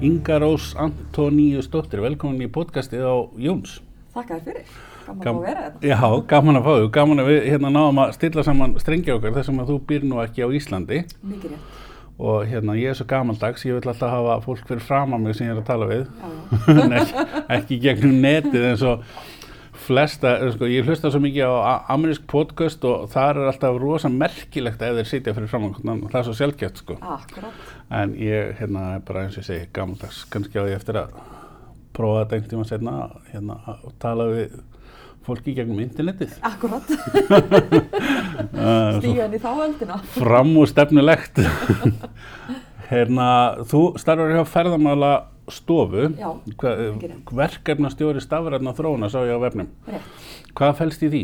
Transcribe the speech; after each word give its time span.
Inga 0.00 0.38
Rós 0.38 0.74
Antoníu 0.78 1.62
Stóttir, 1.64 2.00
velkomin 2.04 2.44
í 2.46 2.50
podcastið 2.52 3.02
á 3.02 3.14
Jóns. 3.42 3.78
Þakka 4.14 4.36
þér 4.36 4.44
fyrir, 4.46 4.68
gaman 5.08 5.24
Gam- 5.24 5.34
að 5.34 5.40
að 5.40 5.46
vera 5.48 5.64
þetta. 5.64 5.88
Já, 5.90 6.26
gaman 6.32 6.58
að 6.60 6.66
fá 6.68 6.72
þau, 6.78 6.88
gaman 6.94 7.22
að 7.22 7.30
við 7.32 7.40
hérna 7.50 7.72
náðum 7.74 8.00
að 8.04 8.12
stilla 8.14 8.44
saman 8.46 8.76
strengi 8.78 9.12
okkar 9.14 9.34
þessum 9.34 9.58
að 9.62 9.72
þú 9.72 9.78
býr 9.90 10.06
nú 10.06 10.20
ekki 10.22 10.44
á 10.46 10.48
Íslandi 10.54 11.00
Mikið 11.24 11.50
rétt. 11.50 11.74
og 12.18 12.46
hérna 12.46 12.76
ég 12.78 12.90
er 12.92 12.94
svo 12.98 13.06
gamaldags, 13.10 13.64
ég 13.66 13.74
vil 13.78 13.88
alltaf 13.90 14.10
hafa 14.10 14.38
fólk 14.46 14.66
fyrir 14.68 14.80
fram 14.86 15.14
að 15.14 15.20
mig 15.26 15.34
sem 15.38 15.46
ég 15.48 15.56
er 15.56 15.62
að 15.62 15.66
tala 15.66 15.86
við, 15.90 16.06
Já, 16.06 16.28
en 17.48 17.58
ekki 17.58 17.80
gegnum 17.82 18.20
netið 18.22 18.68
eins 18.70 18.82
og 18.86 19.02
flesta, 19.88 20.34
sko, 20.54 20.68
ég 20.70 20.86
hlusta 20.86 21.10
svo 21.12 21.20
mikið 21.24 21.48
á 21.48 21.88
amerísk 21.94 22.26
podcast 22.30 22.84
og 22.88 23.08
það 23.12 23.30
er 23.30 23.50
alltaf 23.52 23.78
rosa 23.80 24.10
merkilegt 24.12 24.82
ef 24.84 24.96
þeir 24.98 25.08
sitja 25.08 25.34
fyrir 25.36 25.50
fram 25.50 25.68
að 25.70 25.78
það 25.82 26.18
er 26.20 26.26
svo 26.28 26.36
sjálfgeft 26.38 26.82
sko. 26.82 26.98
akkurat. 27.00 27.74
En 28.00 28.14
ég, 28.20 28.54
hérna, 28.60 28.86
bara 29.08 29.24
eins 29.24 29.38
og 29.38 29.42
ég 29.42 29.48
segi, 29.48 29.68
gammaldags, 29.76 30.24
kannski 30.32 30.60
á 30.60 30.68
ég 30.68 30.76
eftir 30.76 31.00
að 31.00 31.14
prófa 31.96 32.24
þetta 32.24 32.36
einhvern 32.36 32.52
tíma 32.52 32.68
setna, 32.68 32.96
hérna, 33.32 33.58
að 33.72 33.88
tala 34.02 34.28
við 34.34 34.58
fólki 35.28 35.52
gegnum 35.56 35.80
internetið. 35.84 36.36
Akkurat, 36.46 36.88
inn 39.04 39.34
í 39.36 39.42
þá 39.42 39.50
öldina. 39.52 39.98
fram 40.14 40.54
úr 40.60 40.70
stefnulegt. 40.70 41.42
hérna, 42.92 43.28
þú 43.68 43.82
starfar 44.00 44.36
hjá 44.36 44.44
ferðamála 44.48 45.12
stofu, 45.54 46.08
verkefnastjóri 47.34 48.22
stafræðna 48.22 48.74
þróuna 48.76 49.10
sá 49.12 49.20
ég 49.26 49.36
á 49.36 49.40
vefnum. 49.42 49.68
Rétt. 49.88 50.16
Hvað 50.58 50.74
fælst 50.80 51.04
í 51.06 51.10
því? 51.12 51.22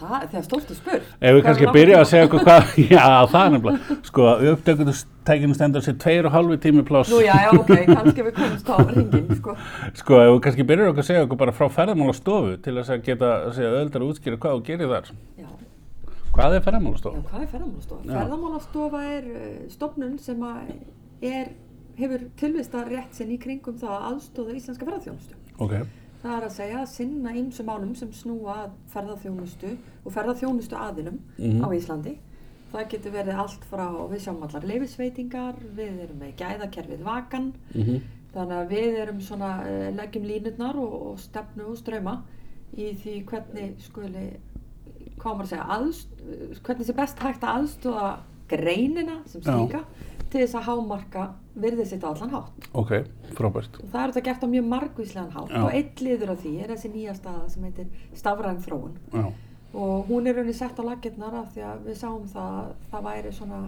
Það, 0.00 0.22
þegar 0.32 0.44
stórt 0.46 0.70
að 0.72 0.76
spur. 0.78 1.00
Ef 1.20 1.34
við 1.36 1.42
kannski 1.44 1.66
byrja 1.76 1.96
að 2.00 2.06
segja 2.08 2.26
okkur 2.28 2.44
hvað, 2.46 2.70
já 2.94 3.02
það 3.28 3.42
er 3.42 3.50
nefnilega, 3.54 3.96
sko 4.08 4.28
upptökutustækinu 4.54 5.56
stendur 5.58 5.84
sér 5.84 5.98
tveir 6.00 6.28
og 6.30 6.32
halvi 6.32 6.56
tími 6.62 6.84
pláss. 6.88 7.12
Nú 7.12 7.18
já, 7.20 7.34
já, 7.36 7.50
ok, 7.58 7.72
kannski 7.90 8.24
við 8.24 8.38
komumst 8.38 8.70
á 8.72 8.76
ringin, 8.80 9.26
sko. 9.36 9.56
Sko, 10.00 10.20
ef 10.24 10.30
við 10.32 10.40
kannski 10.46 10.66
byrjar 10.72 10.92
okkur 10.94 11.04
að 11.04 11.10
segja 11.10 11.26
okkur 11.26 11.40
bara 11.44 11.56
frá 11.58 11.68
ferðamálastofu 11.76 12.56
til 12.64 12.76
þess 12.80 12.94
að 12.96 13.04
geta 13.10 13.32
segja 13.58 13.74
öðvöldar 13.74 14.06
að 14.06 14.14
útskýra 14.14 14.40
hvað 14.40 14.56
þú 14.56 14.64
gerir 14.70 14.94
þar. 14.94 15.12
Já, 15.36 15.50
Hvað 16.30 16.54
er 16.54 16.60
já 16.60 16.64
ferðamálastofa? 16.64 17.20
hvað 17.26 17.42
er 17.44 17.48
ferðamálastofa? 17.50 18.02
Já. 18.06 18.12
Ferðamálastofa 18.16 19.00
er 19.18 19.24
uh, 19.34 19.54
stofnun 19.74 20.12
sem 20.22 20.44
er, 20.48 21.48
hefur 22.00 22.24
tilvista 22.40 22.84
rétt 22.88 23.14
sinn 23.16 23.30
í 23.34 23.38
kringum 23.40 23.76
það 23.80 23.94
að 23.96 24.06
aðstóða 24.12 24.56
íslenska 24.56 24.86
ferðarþjónustu. 24.88 25.34
Ok, 25.58 25.74
Það 26.20 26.34
er 26.36 26.44
að 26.44 26.52
segja 26.52 26.80
að 26.82 26.88
sinna 26.92 27.30
ýmsum 27.32 27.64
málum 27.70 27.94
sem 27.96 28.10
snúa 28.12 28.56
ferðarþjónustu 28.92 29.70
og 30.04 30.12
ferðarþjónustu 30.12 30.76
aðilum 30.76 31.18
Mhm. 31.38 31.62
á 31.64 31.68
Íslandi. 31.72 32.16
Það 32.72 32.88
getur 32.90 33.12
verið 33.12 33.38
allt 33.40 33.64
frá, 33.64 33.86
við 34.10 34.20
sjáum 34.20 34.42
allar 34.44 34.62
leifisveitingar, 34.68 35.54
við 35.74 36.02
erum 36.04 36.18
með 36.20 36.34
gæðakerfið 36.36 37.02
vakan, 37.02 37.52
mhm, 37.74 38.02
þannig 38.34 38.56
að 38.60 38.68
við 38.70 38.98
erum 39.02 39.20
svona, 39.20 39.50
uh, 39.64 39.90
leggjum 39.96 40.24
línurnar 40.28 40.76
og, 40.76 40.92
og 41.12 41.18
stefnu 41.18 41.64
og 41.66 41.76
ströma 41.80 42.20
í 42.76 42.92
því 42.94 43.24
hvernig 43.24 43.80
skuli, 43.80 44.36
hvað 45.18 45.34
maður 45.36 45.46
að 45.48 45.48
segja, 45.48 45.66
aðst, 45.68 46.08
hvernig 46.62 46.86
sé 46.86 46.94
best 46.94 47.18
hægt 47.18 47.42
að 47.42 47.56
aðstóða 47.64 48.18
greinina 48.48 49.18
sem 49.26 49.40
slíka 49.42 49.84
til 50.30 50.40
þess 50.44 50.56
að 50.58 50.66
hámarka 50.68 51.26
virðið 51.60 51.90
sitt 51.90 52.04
á 52.06 52.10
allan 52.10 52.34
hátt. 52.34 52.66
ok, 52.72 52.92
frábært. 53.36 53.78
Og 53.82 53.92
það 53.92 54.02
er 54.02 54.12
þetta 54.14 54.24
gert 54.28 54.44
á 54.46 54.48
mjög 54.54 54.66
margvíslegan 54.70 55.30
hátt. 55.34 55.52
Já. 55.52 55.62
og 55.64 55.70
einn 55.74 56.02
liður 56.06 56.34
af 56.34 56.42
því 56.44 56.52
er 56.62 56.72
þessi 56.74 56.90
nýja 56.94 57.14
staða 57.18 57.48
sem 57.50 57.68
heitir 57.68 57.86
stafræn 58.14 58.62
þróun. 58.64 58.98
Já, 59.12 59.24
og 59.74 60.10
hún 60.10 60.26
er 60.26 60.38
rauninni 60.38 60.56
sett 60.56 60.78
á 60.78 60.84
laggirnar 60.86 61.34
af 61.42 61.54
því 61.54 61.64
að 61.66 61.86
við 61.86 61.98
sáum 62.00 62.26
það 62.30 62.58
að 62.60 62.74
það 62.90 63.08
væri 63.08 63.32
svona 63.32 63.62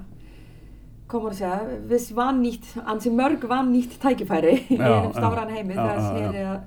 komur 1.12 1.34
að 1.34 1.40
segja, 1.42 1.80
viss 1.90 2.12
vannýtt 2.16 2.70
ansi 2.88 3.10
mörg 3.12 3.44
vannýtt 3.48 3.98
tækifæri 4.02 4.54
í 4.74 4.78
einum 4.78 5.12
stafræn 5.12 5.52
heimi 5.52 5.76
þegar 5.76 5.98
já, 5.98 6.06
sneri 6.08 6.46
að, 6.52 6.62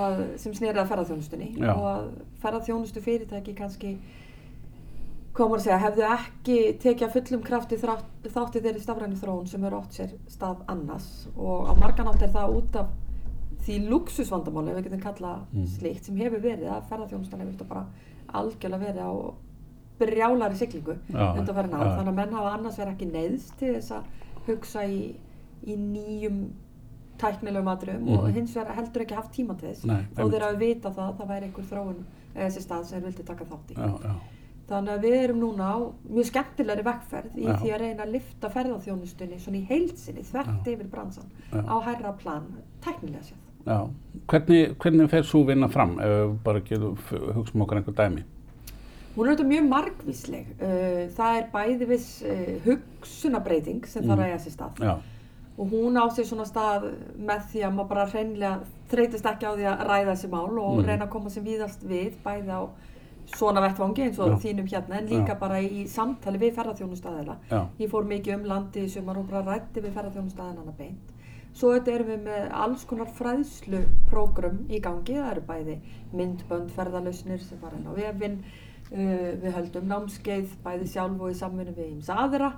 að 0.00 0.22
sem 0.42 0.54
sneri 0.54 0.82
að 0.82 0.92
ferðarþjónustunni 0.92 1.50
og 1.72 1.88
að 1.90 2.06
ferðarþjónustu 2.44 3.02
fyrirtæki 3.02 3.56
kannski 3.58 3.96
komur 5.36 5.58
að 5.60 5.64
segja, 5.66 5.78
hefðu 5.82 6.04
ekki 6.16 6.58
tekið 6.82 7.12
fullum 7.16 7.42
krafti 7.46 7.76
þátti 7.78 8.62
þeirri 8.64 8.80
stafræni 8.82 9.18
þróun 9.20 9.46
sem 9.50 9.64
er 9.68 9.76
ótt 9.78 9.92
sér 9.96 10.14
stað 10.32 10.62
annars 10.72 11.08
og 11.36 11.68
á 11.68 11.72
marganátt 11.80 12.22
er 12.22 12.32
það 12.34 12.56
út 12.56 12.76
af 12.80 12.86
því 13.66 13.76
luxusvandamáli, 13.90 14.70
ef 14.70 14.76
við 14.78 14.84
getum 14.88 15.00
kalla 15.02 15.32
Mm. 15.52 15.66
slíkt, 15.66 16.04
sem 16.04 16.16
hefur 16.16 16.40
verið 16.40 16.68
að 16.70 16.84
ferðarþjónustan 16.90 17.40
hefur 17.40 17.52
þetta 17.56 17.68
bara 17.68 17.86
algjörlega 18.32 18.84
verið 18.86 19.02
á 19.02 19.12
brjálari 19.98 20.54
siglingu 20.56 20.92
ár, 21.14 21.36
já. 21.36 21.96
þannig 21.96 22.08
að 22.08 22.14
menn 22.14 22.32
hafa 22.36 22.52
annars 22.58 22.76
verið 22.78 22.92
ekki 22.94 23.12
neyðst 23.12 23.56
til 23.58 23.74
þess 23.74 23.90
að 23.90 24.04
hugsa 24.46 24.84
í, 24.86 25.14
í 25.66 25.76
nýjum 25.76 26.50
tæknilegum 27.18 27.68
atriðum 27.72 28.08
og 28.18 28.24
Mhm. 28.28 28.34
hins 28.34 28.54
vegar 28.54 28.74
heldur 28.76 29.02
ekki 29.02 29.14
haft 29.16 29.32
tíma 29.32 29.58
til 29.58 29.68
þess 29.70 29.84
Nei, 29.86 29.96
einmitt. 30.16 30.32
þeir 30.34 30.42
hafi 30.42 30.56
vita 30.58 30.90
það 30.90 31.08
að 31.10 31.16
það 31.18 31.28
væri 31.28 31.44
einhver 31.48 31.64
þróun 31.70 32.04
eða 32.36 32.46
þessi 32.46 32.62
stað 32.66 32.84
sem 32.84 33.00
þeir 33.00 33.06
vildi 33.08 33.24
taka 33.24 33.44
þátt 33.44 33.70
í 33.70 33.74
já, 33.74 33.98
já, 34.04 34.14
Þannig 34.66 34.92
að 34.96 35.04
við 35.06 35.16
erum 35.22 35.36
núna 35.44 35.66
á 35.70 35.76
mjög 36.10 36.26
skemmtilegri 36.26 36.82
vekkferð 36.88 37.34
í 37.38 37.44
Já. 37.46 37.52
því 37.60 37.68
að 37.70 37.80
reyna 37.84 38.02
að 38.06 38.12
lifta 38.16 38.48
ferðarþjónustunni 38.50 39.38
svona 39.38 39.58
í 39.60 39.66
heilsinni, 39.68 40.24
þvert 40.26 40.66
Já. 40.66 40.72
yfir 40.72 40.88
bransan, 40.90 41.28
Já. 41.52 41.60
á 41.70 41.76
hærra 41.86 42.12
plan, 42.18 42.46
tæknilega 42.82 43.22
séð. 43.22 43.42
já. 43.66 43.78
Hvernig, 44.26 44.76
hvernig 44.78 45.10
fer 45.10 45.22
svo 45.22 45.44
vinna 45.46 45.68
fram 45.68 45.98
ef 46.00 46.06
við 46.06 46.34
bara 46.44 46.60
getum, 46.60 46.96
hugsa 47.34 47.54
um 47.54 47.62
okkur 47.62 47.76
einhver 47.78 47.94
dæmi? 47.94 48.24
Hún 49.16 49.26
er 49.26 49.32
auðvitað 49.32 49.46
mjög 49.48 49.68
margvísleg. 49.70 50.46
Uh, 50.60 51.08
það 51.16 51.36
er 51.38 51.46
bæði 51.54 51.86
viss 51.88 52.22
uh, 52.22 52.58
hugsunabreiting 52.66 53.86
sem 53.86 54.02
þarf 54.02 54.18
Mhm. 54.18 54.20
að 54.20 54.26
eiga 54.32 54.38
sér 54.44 54.52
stað. 54.56 54.80
Já, 54.80 54.96
Og 55.58 55.70
hún 55.72 55.96
á 55.96 56.04
sér 56.12 56.26
svona 56.28 56.44
stað 56.44 56.82
með 57.18 57.46
því 57.48 57.60
að 57.64 57.72
maður 57.74 57.88
bara 57.88 58.04
hreinlega 58.06 58.60
þreytist 58.90 59.24
ekki 59.24 59.46
á 59.48 59.52
því 59.56 59.64
að 59.64 59.86
ræða 59.88 60.12
þessi 60.12 60.28
mál 60.28 60.58
og 60.58 60.76
Mhm. 60.76 60.84
reyna 60.86 61.06
að 61.06 61.10
koma 61.10 61.30
sem 61.30 61.44
víðast 61.44 61.80
við, 61.82 62.12
bæði 62.22 62.50
á 62.52 62.68
svona 63.26 63.60
vettvangi 63.60 64.02
eins 64.06 64.18
og 64.22 64.36
þínum 64.40 64.68
hérna, 64.70 64.98
en 65.00 65.06
líka 65.08 65.34
Já. 65.34 65.38
bara 65.40 65.58
í 65.60 65.86
samtali 65.88 66.38
við 66.38 66.54
ferðarþjónustæðila. 66.54 67.36
Ég 67.78 67.90
fór 67.90 68.04
mikið 68.06 68.34
um 68.38 68.44
landi 68.44 68.88
sumar 68.88 69.18
og 69.18 69.28
bara 69.30 69.42
rætti 69.56 69.80
við 69.82 69.92
ferðarþjónustæðinana 69.96 70.76
beint. 70.78 71.12
Svo 71.56 71.72
þetta 71.72 71.92
erum 71.94 72.06
við 72.06 72.22
með 72.26 72.50
alls 72.52 72.84
konar 72.84 73.06
fræðsluprógrum 73.16 74.58
í 74.70 74.80
gangi. 74.84 75.16
Það 75.16 75.30
eru 75.32 75.44
bæði 75.48 75.76
myndbönd 76.12 76.70
ferðarlausnir 76.76 77.40
sem 77.42 77.58
fara 77.58 77.76
inn 77.78 77.88
á 77.88 77.92
vefinn. 77.96 78.38
Uh, 78.86 79.34
við 79.42 79.50
höldum 79.56 79.88
námskeið 79.90 80.52
bæði 80.62 80.86
sjálf 80.92 81.20
og 81.20 81.32
í 81.32 81.34
samvinnu 81.34 81.72
við 81.74 81.88
íms 81.96 82.10
aðra 82.14 82.52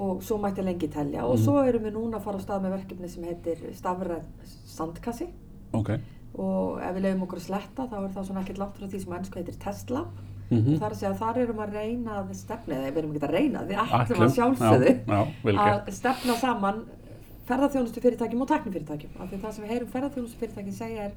og 0.00 0.22
svo 0.24 0.38
mætti 0.40 0.62
lengi 0.64 0.88
telja. 0.88 1.24
Og 1.24 1.36
Mhm. 1.36 1.44
svo 1.44 1.58
erum 1.68 1.82
við 1.84 1.92
núna 1.92 2.16
að 2.16 2.22
fara 2.22 2.38
á 2.38 2.44
stað 2.46 2.62
með 2.64 2.72
verkefni 2.78 3.08
sem 3.10 3.24
heitir 3.24 3.58
stafræn 3.74 4.24
sandkassi 4.64 5.28
ok. 5.72 5.90
Og 6.38 6.80
ef 6.82 6.94
við 6.96 7.02
leiðum 7.04 7.22
okkur 7.26 7.38
að 7.38 7.46
sletta 7.48 7.86
þá 7.90 7.96
er 8.04 8.10
það 8.14 8.24
svona 8.28 8.40
ekkert 8.42 8.58
langt 8.58 8.78
frá 8.78 8.86
því 8.88 9.00
sem 9.04 9.12
ennsku 9.18 9.38
heitir 9.40 9.58
testlab. 9.64 10.06
Mm 10.50 10.60
segja 10.94 11.10
að 11.10 11.18
þar 11.18 11.38
erum 11.38 11.58
að 11.64 11.72
reyna 11.72 12.10
að 12.20 12.34
stefna, 12.34 12.74
eða 12.74 12.90
við 12.92 12.98
erum 12.98 13.12
ekki 13.14 13.24
að 13.26 13.32
reyna, 13.32 13.62
við 13.64 13.78
Ætlum, 13.80 14.24
að 14.26 14.34
sjálfsögðu 14.34 15.58
að 15.58 15.90
stefna 15.92 16.34
saman 16.36 16.82
ferðarþjónustu 17.48 18.00
fyrirtækjum 18.04 18.42
og 18.44 18.48
teknifyrirtækjum. 18.48 19.14
Af 19.20 19.30
því 19.30 19.38
það 19.42 19.52
sem 19.56 19.64
við 19.64 19.72
heyrum 19.74 19.88
ferðarþjónustu 19.94 20.38
fyrirtækjum 20.40 20.76
segja 20.78 21.02
er 21.08 21.12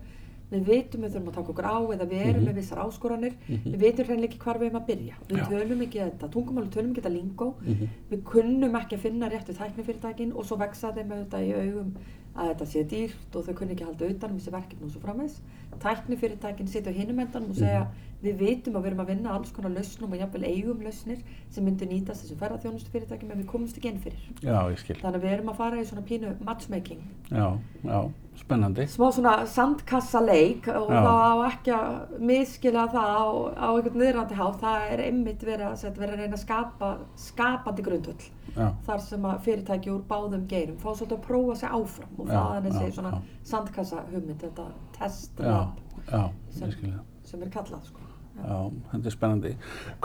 við 0.51 0.63
vitum 0.63 1.01
við 1.03 1.11
þurfum 1.13 1.27
að 1.31 1.35
taka 1.37 1.51
okkur 1.53 1.67
á 1.67 1.77
eða 1.93 2.05
við 2.07 2.21
erum 2.23 2.41
Mhm. 2.41 2.47
með 2.47 2.55
vissar 2.55 2.77
áskoranir, 2.79 3.33
Mhm. 3.47 3.71
við 3.73 3.79
vitum 3.83 4.05
hreinlega 4.07 4.29
ekki 4.31 4.39
hvar 4.43 4.57
við 4.59 4.67
erum 4.69 4.81
að 4.81 4.87
byrja. 4.87 5.13
Við 5.27 5.37
Já. 5.37 5.45
tölum 5.51 5.81
ekki 5.81 5.99
þetta 5.99 6.29
tungumál, 6.31 6.63
við 6.63 6.73
tölum 6.75 6.91
ekki 6.91 7.01
þetta 7.01 7.17
lingó, 7.19 7.53
Mhm. 7.61 7.87
við 8.11 8.23
kunnum 8.23 8.75
ekki 8.79 8.95
að 8.95 8.99
finna 8.99 9.29
réttu 9.29 9.53
tæknifyrirtækin 9.53 10.35
og 10.35 10.45
svo 10.45 10.57
vexa 10.57 10.93
þeim 10.95 11.11
auðvitað 11.11 11.47
í 11.47 11.53
augum 11.69 11.95
að 12.37 12.51
þetta 12.51 12.67
sé 12.71 12.83
dýrt 12.91 13.35
og 13.35 13.47
þau 13.47 13.55
kunni 13.57 13.75
ekki 13.75 13.87
halda 13.87 14.09
utan 14.13 14.33
um 14.33 14.39
þessi 14.39 14.53
verkefni 14.53 14.87
og 14.87 14.93
svo 14.93 15.01
framvegs. 15.03 15.39
Tæknifyrirtækin 15.83 16.69
sitja 16.71 16.93
á 16.93 16.97
hinum 16.97 17.19
endanum 17.23 17.53
og 17.53 17.59
segja 17.59 17.87
við 18.23 18.37
vitum 18.41 18.77
að 18.77 18.81
við 18.85 18.89
erum 18.91 19.01
að 19.03 19.09
vinna 19.11 19.33
alls 19.37 19.51
konar 19.53 19.73
lausnum 19.75 20.13
og 20.15 20.21
jafnvel 20.21 20.45
eigum 20.49 20.79
lausnir 20.81 21.19
sem 21.53 21.65
myndu 21.67 21.85
nýtast 21.85 22.23
þessum 22.23 22.39
ferðarþjónustu 22.41 22.93
fyrirtækjum 22.93 23.33
en 23.35 23.41
við 23.43 23.49
komumst 23.51 23.77
ekki 23.77 23.91
inn 23.91 23.99
fyrir. 24.01 24.23
Já, 24.41 24.55
ég 24.71 24.79
skil. 24.81 24.95
Þannig 25.01 25.19
að 25.19 25.25
við 25.27 25.35
erum 25.35 25.51
að 25.53 25.59
fara 25.59 25.81
í 25.81 25.85
svona 25.85 26.05
pínu 26.07 26.31
matchmaking. 26.47 27.03
Já, 27.29 27.47
já, 27.85 27.99
spennandi. 28.41 28.87
Smá 28.89 29.05
svona 29.13 29.35
sandkassaleik 29.53 30.67
og 30.73 30.89
Já. 30.89 31.01
það 31.05 31.21
á 31.29 31.35
ekki 31.47 31.73
að 31.77 32.15
miskila 32.31 32.85
það 32.93 33.11
á, 33.17 33.25
á 33.53 33.67
einhvern 33.75 33.99
niðrandi 34.01 34.39
hátt. 34.39 34.59
Það 34.63 34.87
er 34.95 35.03
einmitt 35.05 35.45
verið 35.45 35.67
að, 35.69 35.75
setja, 35.83 36.01
verið 36.01 36.15
að 36.17 36.23
reyna 36.23 36.39
að 36.39 36.43
skapa 36.45 36.91
skapandi 37.27 37.85
grundvöll. 37.85 38.29
Já, 38.57 38.71
Þar 38.87 39.03
sem 39.05 39.27
að 39.29 39.43
fyrirtæki 39.45 39.91
úr 39.93 40.01
báðum 40.09 40.47
geirum 40.49 40.79
fá 40.81 40.89
svolítið 40.95 41.17
að 41.19 41.25
prófa 41.27 41.55
sig 41.59 41.69
áfram 41.77 42.17
og 42.17 42.31
Já, 42.31 42.33
það 42.39 42.55
er 42.57 42.65
þessi 42.71 42.95
svona 42.95 43.11
já. 43.13 43.19
sandkassa 43.51 44.01
hugmynd, 44.09 44.41
þetta 44.41 44.65
test 44.97 45.37
já, 45.37 45.51
lab 45.51 45.77
já, 46.09 46.23
sem. 46.57 46.97
Sem 47.27 47.43
er 47.43 47.51
kallað 47.53 47.89
sko. 47.89 48.03
Já, 48.37 48.57
þetta 48.91 49.09
er 49.09 49.13
spennandi. 49.15 49.51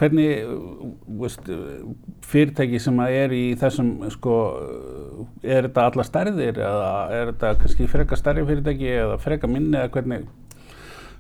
Hvernig, 0.01 0.31
uh, 0.49 0.93
veist, 1.21 1.49
uh, 1.53 1.91
fyrirtæki 2.25 2.79
sem 2.81 3.01
er 3.05 3.35
í 3.37 3.43
þessum, 3.61 3.91
sko, 4.15 4.37
uh, 4.57 5.27
er 5.45 5.69
þetta 5.69 5.85
alla 5.91 6.07
stærðir 6.09 6.61
eða 6.63 6.93
er 7.13 7.35
þetta 7.35 7.51
kannski 7.61 7.91
freka 7.93 8.17
stærri 8.17 8.47
fyrirtæki 8.49 8.89
eða 8.95 9.19
freka 9.21 9.51
minni 9.51 9.77
eða 9.77 9.93
hvernig 9.93 10.31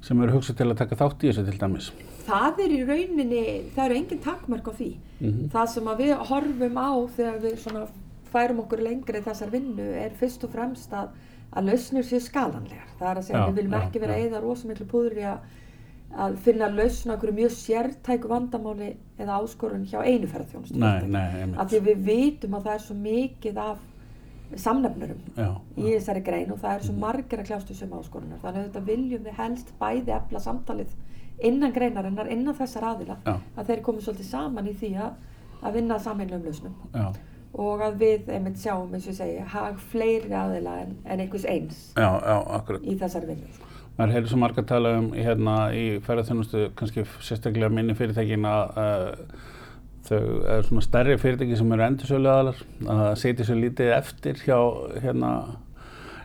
sem 0.02 0.22
eru 0.24 0.38
hugsað 0.38 0.58
til 0.58 0.70
að 0.70 0.78
taka 0.80 0.98
þátt 0.98 1.22
í 1.22 1.30
þessu 1.30 1.44
til 1.46 1.58
dæmis? 1.60 1.90
Það 2.26 2.62
er 2.64 2.72
í 2.72 2.80
rauninni, 2.86 3.42
það 3.74 3.84
eru 3.84 3.98
engin 4.00 4.22
takmörk 4.24 4.70
á 4.70 4.72
því. 4.78 4.90
Mhm. 5.20 5.50
Það 5.52 5.68
sem 5.74 5.92
við 6.00 6.14
horfum 6.30 6.80
á 6.80 6.90
þegar 7.16 7.38
við 7.44 7.58
svona 7.62 7.84
færum 8.32 8.62
okkur 8.64 8.82
lengri 8.82 9.20
þessar 9.22 9.52
vinnu 9.52 9.88
er 10.00 10.14
fyrst 10.18 10.44
og 10.46 10.54
fremst 10.54 10.92
að, 10.96 11.12
að 11.52 11.70
lausnir 11.70 12.06
séu 12.08 12.20
skalanlegar. 12.22 12.88
Það 12.98 13.10
er 13.10 13.20
að 13.20 13.26
segja, 13.28 13.42
Já, 13.42 13.48
við 13.48 13.58
viljum 13.60 13.76
já, 13.76 13.82
ekki 13.82 14.02
vera 14.02 14.18
eyða 14.18 14.42
rosamiklu 14.42 14.86
púður 14.90 15.20
í 15.20 15.26
að, 15.28 15.50
að 16.12 16.36
finna 16.44 16.68
lausn 16.68 17.10
á 17.10 17.14
einhverju 17.14 17.36
mjög 17.36 17.54
sértæku 17.56 18.28
vandamáli 18.28 18.90
eða 19.18 19.38
áskorun 19.40 19.86
hjá 19.88 20.02
einu 20.04 20.28
ferðarþjónustu. 20.28 20.82
Af 21.56 21.70
því 21.72 21.80
við 21.88 22.04
vitum 22.08 22.58
að 22.58 22.68
það 22.68 22.74
er 22.74 22.84
svo 22.86 22.98
mikið 22.98 23.62
af 23.62 23.88
samnefnurum 24.60 25.20
Já, 25.38 25.48
í 25.80 25.86
þessari 25.94 26.20
grein 26.26 26.50
og 26.52 26.60
það 26.60 26.74
er 26.76 26.84
svo 26.84 26.94
margir 27.00 27.40
að 27.40 27.48
kljástu 27.48 27.76
sem 27.76 27.94
áskorunar. 27.96 28.42
Þannig 28.42 28.60
að 28.60 28.66
þetta 28.66 28.84
viljum 28.90 29.24
við 29.24 29.38
helst 29.38 29.72
bæði 29.80 30.12
efla 30.18 30.42
samtalið 30.44 30.92
innan 31.42 31.72
greinarinnar, 31.74 32.30
innan 32.30 32.54
þessar 32.54 32.86
aðila, 32.92 33.16
Já. 33.26 33.34
að 33.56 33.70
þeir 33.70 33.84
komið 33.86 34.06
svolítið 34.06 34.28
saman 34.28 34.68
í 34.70 34.74
því 34.78 34.92
að, 35.02 35.14
að 35.62 35.78
vinna 35.78 35.98
sameinlegum 36.02 36.46
lausnum 36.46 36.76
já, 36.92 37.06
og 37.64 37.82
að 37.86 37.98
við 38.02 38.30
einmitt 38.36 38.60
sjáum, 38.62 38.92
eins 38.94 39.08
og 39.08 39.12
ég 39.12 39.18
segi, 39.18 39.42
hag 39.54 39.80
fleiri 39.92 40.32
aðila 40.38 40.76
en, 40.84 40.96
en 41.04 41.24
einhvers 41.24 41.46
eins 41.50 41.82
já, 41.96 42.08
já, 42.08 42.36
akkurat. 42.58 42.84
í 42.84 42.96
þessari 43.00 43.32
vinnu. 43.32 43.71
Maður 43.98 44.14
hefur 44.16 44.30
svo 44.32 44.38
marga 44.40 44.64
tala 44.66 44.94
um 44.98 45.10
hérna, 45.12 45.56
í 45.76 45.98
ferðarþjónustu, 46.04 46.68
kannski 46.78 47.04
sérstaklega 47.20 47.68
minni 47.72 47.96
fyrirtækin 47.98 48.46
að 48.48 48.78
uh, 48.80 49.50
þau 50.08 50.22
er 50.54 50.64
svona 50.66 50.84
stærri 50.86 51.18
fyrirtæki 51.20 51.58
sem 51.60 51.74
eru 51.76 51.84
endursölu 51.86 52.30
aðalar, 52.32 52.62
að 52.94 53.02
setja 53.20 53.46
svo 53.48 53.58
lítið 53.58 53.92
eftir 53.98 54.40
hjá, 54.46 54.56
hérna, 55.04 55.32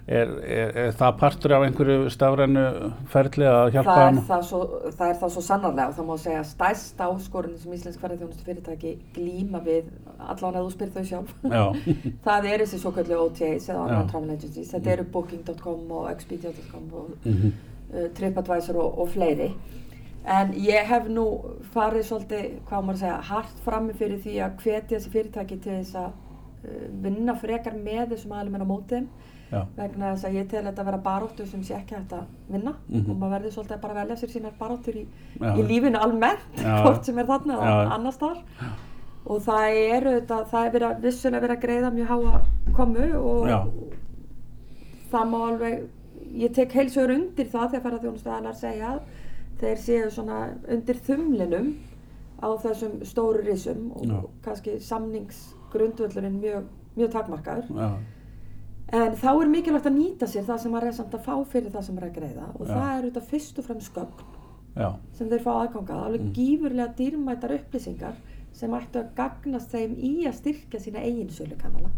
er, 0.07 0.30
er, 0.48 0.69
er 0.86 0.92
það 0.95 1.15
partur 1.19 1.54
af 1.57 1.63
einhverju 1.68 2.09
stafrænu 2.13 2.62
ferli 3.12 3.48
að 3.50 3.74
hjálpa 3.75 3.95
Það 3.98 4.04
þeim? 4.06 4.19
það, 4.30 4.44
svo, 4.50 4.59
það 4.98 5.09
er 5.09 5.18
það 5.21 5.33
svo 5.36 5.44
sannarlega 5.48 5.88
og 5.92 5.98
það 5.98 6.07
má 6.07 6.13
segja 6.24 6.42
að 6.44 6.50
stærsta 6.54 7.07
áskorun 7.12 7.57
sem 7.59 7.74
íslensk 7.77 8.04
ferðarþjónustu 8.06 8.48
fyrirtæki 8.48 8.94
glíma 9.18 9.62
við, 9.65 9.89
allan 10.18 10.59
að 10.62 10.68
þú 10.69 10.75
spyrir 10.77 10.94
þau 10.95 11.09
sjálf, 11.12 11.33
Já, 11.44 11.65
það 12.27 12.50
er 12.54 12.63
þessi 12.63 12.81
svo 12.86 12.94
kallu 12.95 13.19
OTAs 13.25 13.68
eða 13.74 13.88
Já. 13.92 14.00
travel 14.13 14.31
agencies, 14.38 14.71
þetta 14.75 14.95
eru 14.95 15.07
booking.com 15.18 15.92
og 16.00 16.07
expedia.com 16.13 16.88
og 17.01 17.12
mhm, 17.27 17.51
uh, 17.92 18.07
TripAdvisor 18.18 18.80
og, 18.86 19.01
og 19.04 19.12
fleiri. 19.18 19.51
En 20.27 20.50
ég 20.59 20.88
hef 20.89 21.06
nú 21.12 21.24
farið 21.71 22.04
svolítið, 22.09 22.48
hvað 22.68 22.83
maður 22.83 22.98
að 22.98 23.04
segja, 23.06 23.19
hart 23.30 23.59
frammi 23.63 23.94
fyrir 23.95 24.18
því 24.24 24.39
að 24.44 24.57
hvetja 24.63 24.98
þessi 24.98 25.12
fyrirtæki 25.13 25.59
til 25.63 25.77
þess 25.81 26.00
að 26.00 26.09
uh, 26.12 26.86
vinna 27.04 27.36
frekar 27.39 27.75
með 27.80 28.13
þessum 28.15 28.36
aðlum 28.39 28.57
en 28.59 28.65
á 28.68 28.71
mótið 28.71 29.33
já, 29.52 29.62
vegna 29.78 30.12
þess 30.14 30.26
að 30.28 30.34
ég 30.38 30.50
tel 30.52 30.64
þetta 30.66 30.82
að 30.82 30.90
vera 30.92 30.98
baróttu 31.06 31.46
sem 31.48 31.64
sé 31.64 31.76
ekki 31.78 31.96
hægt 31.96 32.14
að 32.14 32.26
vinna. 32.50 32.74
Mhm. 32.90 33.10
og 33.12 33.18
maður 33.18 33.34
verður 33.38 33.56
svolítið 33.56 33.78
að 33.78 33.82
bara 33.82 33.94
velja 34.02 34.16
sér 34.22 34.34
sínar 34.36 34.58
baróttur 34.60 34.96
í, 34.96 35.06
í 35.42 35.68
lífinu 35.68 35.98
almennt 36.02 36.62
hvort 36.64 37.06
sem 37.06 37.18
er 37.18 37.26
þarna 37.26 37.58
eða 37.58 37.94
annars 37.98 38.18
þar 38.18 38.38
og 39.28 39.42
það 39.44 39.78
er 39.78 40.08
auðvitað, 40.08 40.48
það 40.52 40.66
er 40.66 40.72
verið 40.72 40.88
að 40.90 41.02
vissulega 41.04 41.42
verið 41.44 41.58
að 41.58 41.64
greiða 41.66 41.92
mjög 41.92 42.08
háa 42.08 42.42
komu 42.78 43.08
og 43.20 43.48
Já. 43.50 43.60
það 45.12 45.30
má 45.32 45.38
alveg, 45.48 45.88
ég 46.44 46.54
tek 46.56 46.72
heilsugur 46.78 47.14
undir 47.16 47.50
það 47.52 47.72
þegar 47.74 47.84
ferðarþjónustæðanar 47.88 48.56
segja 48.60 48.92
að 48.94 49.00
þeir 49.62 49.78
séu 49.84 50.10
svona 50.14 50.40
undir 50.70 51.00
þumlinum 51.08 51.72
á 52.38 52.48
þessum 52.62 53.00
stóru 53.08 53.44
risum 53.44 53.92
og 53.98 54.06
Já. 54.06 54.18
kannski 54.46 54.78
samningsgrundvöllurinn 54.80 56.40
mjög, 56.42 56.68
mjög 56.98 57.12
takmarkaður. 57.16 57.72
Já, 57.74 57.90
En 58.94 59.16
þá 59.19 59.28
er 59.42 59.50
mikilvægt 59.51 59.86
að 59.89 59.98
nýta 59.98 60.28
sér 60.31 60.45
það 60.48 60.60
sem 60.63 60.72
maður 60.72 60.88
er 60.88 60.95
samt 60.95 61.13
að 61.18 61.25
fá 61.25 61.34
fyrir 61.51 61.72
það 61.74 61.84
sem 61.84 61.95
maður 61.98 62.07
er 62.07 62.12
að 62.12 62.18
greiða. 62.22 62.45
Og 62.56 62.68
Já. 62.68 62.74
það 62.74 62.88
er 62.88 63.01
auðvitað 63.04 63.25
fyrst 63.34 63.60
og 63.60 63.66
fremst 63.68 63.94
gögn 63.94 64.25
já, 64.78 64.89
sem 65.18 65.30
þeir 65.31 65.44
fá 65.44 65.51
aðgangað, 65.66 66.04
alveg 66.07 66.22
Mm. 66.22 66.34
gífurlega 66.38 66.95
dýrmætar 66.95 67.56
upplýsingar 67.57 68.13
sem 68.54 68.72
ættu 68.72 69.00
að 69.01 69.10
gagnast 69.18 69.72
þeim 69.74 69.95
í 69.98 70.13
að 70.28 70.34
styrkja 70.39 70.80
sína 70.80 71.00
eigin 71.04 71.30
sölukanala 71.30 71.89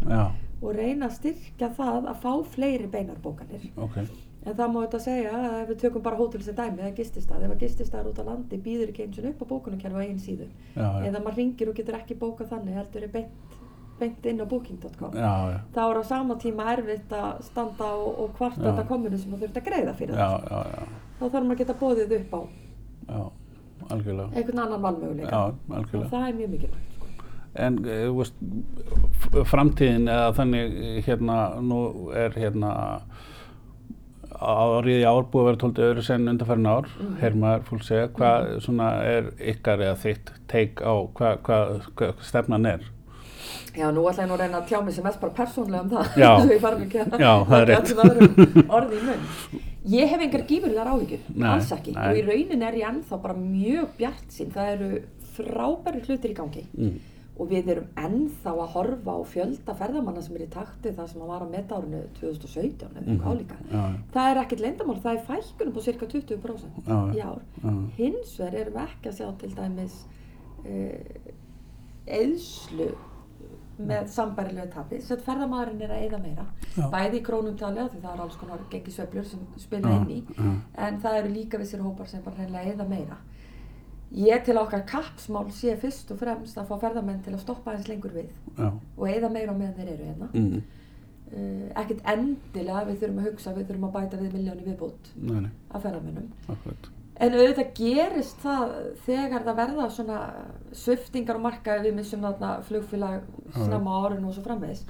og 0.62 0.74
reyna 0.76 1.06
að 1.08 1.14
styrkja 1.20 1.70
það 1.78 2.10
að 2.10 2.18
fá 2.24 2.34
fleiri 2.56 2.88
beinarbókanir. 2.88 3.70
ok, 3.78 3.98
En 4.46 4.56
það 4.56 4.70
má 4.72 4.80
þetta 4.88 5.00
segja 5.04 5.32
að 5.36 5.62
ef 5.62 5.68
við 5.70 5.78
tökum 5.82 6.02
bara 6.02 6.16
hótel 6.18 6.42
sem 6.42 6.56
dæmi 6.56 6.80
eða 6.80 6.96
gististað, 6.96 7.44
ef 7.44 7.52
að 7.52 7.60
gististað 7.60 8.08
út 8.08 8.20
á 8.20 8.24
landi 8.24 8.58
býður 8.58 8.90
ekki 8.94 9.04
eins 9.04 9.20
og 9.20 9.26
upp 9.26 9.42
á 9.44 9.46
bókunarkerfi 9.52 9.96
á 10.00 10.04
eigin 10.04 10.20
síðu. 10.24 10.48
Eða 10.80 11.20
maður 11.22 11.36
ringir 11.36 11.68
og 11.70 11.76
getur 11.76 11.96
ekki 12.00 12.16
bókað 12.16 12.48
þannig 12.54 12.74
heldur 12.80 13.04
er 13.04 13.12
beint, 13.12 13.28
beint 14.00 14.26
inn 14.26 14.42
á 14.42 14.46
booking.com 14.50 15.12
þá 15.76 15.82
er 15.90 15.98
á 16.00 16.04
sama 16.06 16.36
tíma 16.42 16.66
erfitt 16.74 17.12
að 17.14 17.42
standa 17.50 17.86
og, 17.96 18.20
og 18.24 18.34
kvarta 18.38 18.62
þetta 18.70 18.88
kominu 18.88 19.18
sem 19.18 19.32
þú 19.32 19.40
þurft 19.44 19.58
að 19.62 19.66
greiða 19.70 19.94
fyrir 20.00 20.16
það. 20.16 20.44
já, 20.52 20.60
já, 20.74 20.84
Þá 21.20 21.26
þarf 21.30 21.44
maður 21.44 21.56
að 21.56 21.58
geta 21.64 21.74
bóðið 21.80 22.16
upp 22.20 22.34
á 22.34 22.42
einhvern 23.90 24.60
annan 24.60 24.82
valmöguleika. 24.82 25.38
og 25.40 26.10
það 26.12 26.28
er 26.30 26.34
mjög 26.38 26.50
mikilvægt. 26.50 26.86
Sko. 26.96 27.06
En 27.56 27.78
eh, 27.90 28.06
veist, 28.14 28.34
framtíðin 29.50 30.08
eða 30.08 30.34
þannig 30.38 30.76
hérna, 31.08 31.38
nú 31.66 31.80
er 32.14 32.36
hérna 32.38 32.74
árið 34.40 35.02
í 35.02 35.08
ár 35.10 35.26
búið 35.32 35.42
að 35.42 35.48
vera 35.50 35.60
tóltið 35.64 35.88
öðru 35.90 36.04
sen 36.06 36.28
undanfærin 36.32 36.68
ár, 36.70 36.86
mm 36.88 37.06
Mhm. 37.08 37.16
-hmm. 37.22 37.40
maður 37.42 37.64
fólk 37.70 37.84
segja, 37.84 38.08
hvað 38.08 38.60
svona 38.62 38.90
er 39.04 39.24
ykkar 39.40 39.80
eða 39.80 39.96
þitt 40.04 40.32
teik 40.48 40.80
á 40.86 40.94
hvað 41.14 41.42
hva, 41.44 41.58
hva 41.96 42.14
stefnan 42.22 42.66
er? 42.66 42.80
Já, 43.76 43.88
nú 43.96 44.04
ætla 44.10 44.24
ég 44.26 44.30
nú 44.32 44.36
að 44.38 44.44
reyna 44.44 44.60
að 44.62 44.68
tjá 44.72 44.80
mig 44.86 44.94
sem 44.98 45.04
mest 45.08 45.20
bara 45.22 45.34
persónlega 45.38 45.84
um 45.86 45.92
það. 45.94 46.10
Já. 46.20 46.30
Já, 47.26 47.34
það 47.50 47.60
er 47.62 47.70
rétt. 47.72 47.92
Ég 49.90 50.10
hef 50.12 50.22
engar 50.26 50.44
gífurlegar 50.50 50.90
áhyggjur, 50.92 51.22
alls 51.54 51.70
ekki. 51.74 51.94
nei. 51.96 52.02
Og 52.12 52.18
í 52.20 52.26
raunin 52.28 52.66
er 52.68 52.76
ég 52.82 52.90
ennþá 52.90 53.22
bara 53.24 53.38
mjög 53.40 53.94
bjart 53.98 54.36
sín. 54.36 54.52
Það 54.54 54.74
eru 54.74 54.90
frábæri 55.38 56.02
hlutir 56.06 56.34
í 56.34 56.36
gangi. 56.38 56.66
Mm. 56.78 56.98
Og 57.40 57.48
við 57.48 57.70
erum 57.72 57.86
ennþá 57.96 58.52
að 58.52 58.74
horfa 58.74 59.14
á 59.16 59.20
fjölda 59.32 59.74
ferðamanna 59.80 60.22
sem 60.26 60.36
er 60.36 60.42
í 60.44 60.48
takti 60.52 60.92
það 60.92 61.08
sem 61.14 61.22
að 61.24 61.30
var 61.32 61.46
á 61.48 61.54
metárinu 61.54 62.02
2017 62.20 62.84
eða 62.90 63.06
eitthvað 63.06 63.30
álíka. 63.32 63.60
Já, 63.72 63.84
Það 64.18 64.32
er 64.34 64.40
ekkert 64.44 64.64
leyndamál, 64.66 64.98
það 65.06 65.14
er 65.14 65.22
fækkunum 65.30 65.76
på 65.78 65.84
cirka 65.86 66.10
20% 66.12 66.82
Já, 66.84 66.98
í 67.16 67.22
ár. 67.24 67.40
já. 67.64 67.72
Hins 68.02 68.34
vegar 68.42 68.60
erum 68.60 68.76
við 68.76 68.84
ekki 68.84 69.14
að 69.14 69.18
sjá 69.22 69.30
til 69.40 69.52
dæmis 69.56 69.96
uh, 70.68 71.32
eðslu 72.20 72.90
með 73.80 74.08
sambærilegu 74.12 74.68
tapi, 74.74 74.98
þess 75.00 75.12
að 75.16 75.22
ferðamæðurinn 75.24 75.82
er 75.86 75.92
að 75.96 76.06
eða 76.08 76.18
meira, 76.24 76.46
Já. 76.76 76.86
bæði 76.92 77.20
í 77.20 77.24
krónumtali 77.24 77.80
af 77.80 77.92
því 77.94 78.02
það 78.04 78.14
er 78.14 78.24
alls 78.26 78.36
konar 78.42 78.66
gengisveiflur 78.74 79.26
sem 79.30 79.46
spila 79.58 79.94
inn 79.96 80.10
í, 80.12 80.18
en 80.76 81.00
það 81.00 81.20
eru 81.22 81.30
líka 81.34 81.58
vissir 81.62 81.80
hópar 81.86 82.08
sem 82.12 82.24
bara 82.26 82.36
reynilega 82.42 82.74
eða 82.74 82.88
meira. 82.90 83.18
Ég 84.12 84.44
til 84.44 84.58
okkar 84.58 84.84
kappsmál 84.90 85.52
sé 85.54 85.76
fyrst 85.78 86.12
og 86.12 86.18
fremst 86.20 86.58
að 86.58 86.68
fá 86.72 86.80
ferðamenn 86.82 87.22
til 87.24 87.34
að 87.36 87.44
stoppa 87.44 87.76
eins 87.76 87.88
lengur 87.88 88.12
við 88.12 88.30
Já, 88.58 88.72
og 88.98 89.08
eða 89.08 89.30
meira 89.32 89.54
meðan 89.54 89.76
þeir 89.78 89.94
eru 89.94 90.12
hérna. 90.12 90.30
mm. 90.34 90.62
Uh, 91.30 91.68
ekkert 91.78 92.00
endilega 92.10 92.88
við 92.88 93.04
þurfum 93.04 93.20
að 93.22 93.28
hugsa, 93.30 93.52
við 93.54 93.68
þurfum 93.70 93.84
að 93.86 93.92
bæta 94.00 94.18
við 94.18 94.32
miljóni 94.34 94.64
viðbútt 94.66 95.12
af 95.70 95.84
ferðamennum. 95.84 96.32
akkurat. 96.50 96.90
En 97.20 97.36
auðvitað 97.36 97.72
gerist 97.76 98.40
það 98.44 98.74
þegar 99.04 99.44
það 99.44 99.58
verða 99.60 99.88
svona 99.92 100.20
sviftingar 100.82 101.40
á 101.40 101.46
markaði 101.46 101.90
við 101.90 101.98
missum 101.98 102.24
þarna 102.24 102.52
flugfélag 102.70 103.26
snemma 103.58 103.96
á 103.96 104.00
árinu 104.06 104.30
og 104.30 104.38
svo 104.38 104.44
framvegis 104.46 104.86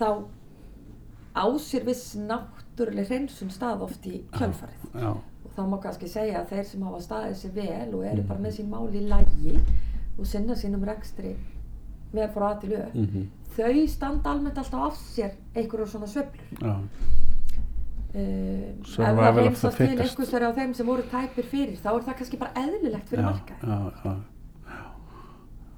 þá 0.00 0.08
á 1.38 1.46
sér 1.62 1.86
viss 1.86 2.16
náttúruleg 2.18 3.06
hreinsun 3.06 3.52
stað 3.54 3.84
oft 3.86 4.06
í 4.10 4.24
kjölfarið. 4.34 4.88
Já, 4.98 5.12
og 5.14 5.54
þá 5.54 5.62
má 5.70 5.78
kannski 5.84 6.10
segja 6.10 6.40
að 6.40 6.50
þeir 6.54 6.68
sem 6.72 6.86
hafa 6.88 7.02
staðið 7.06 7.36
sér 7.38 7.56
vel 7.60 7.88
og 7.94 8.06
eru 8.10 8.26
bara 8.26 8.42
með 8.42 8.56
sín 8.58 8.72
mál 8.72 8.88
í 8.90 9.04
lægi 9.06 9.58
og 10.18 10.26
sinna 10.26 10.58
sínum 10.58 10.88
rekstri 10.88 11.36
vel 12.10 12.26
frá 12.34 12.48
að 12.50 12.64
til 12.64 12.74
auð 12.80 12.96
mm 12.98 13.28
þau 13.56 13.86
standa 13.90 14.30
almennt 14.30 14.58
alltaf 14.58 14.92
af 14.92 14.98
sér 14.98 15.32
einhverjum 15.54 15.90
svona 15.90 16.08
sveiflur 16.10 16.70
Uh, 18.10 18.74
ef 18.82 18.96
það 18.98 19.36
reynsast 19.38 19.76
til 19.78 19.86
einhvers 19.92 20.30
þeirra 20.32 20.48
á 20.50 20.56
þeim 20.56 20.72
sem 20.74 20.88
voru 20.88 21.04
tæpir 21.12 21.46
fyrir 21.46 21.76
þá 21.78 21.92
er 21.92 22.04
það 22.08 22.16
kannski 22.18 22.38
bara 22.40 22.64
eðlilegt 22.64 23.12
fyrir 23.12 23.22
já, 23.22 23.28
markaði 23.30 23.70
já, 23.70 23.76
já, 23.78 24.10
já. 24.10 24.16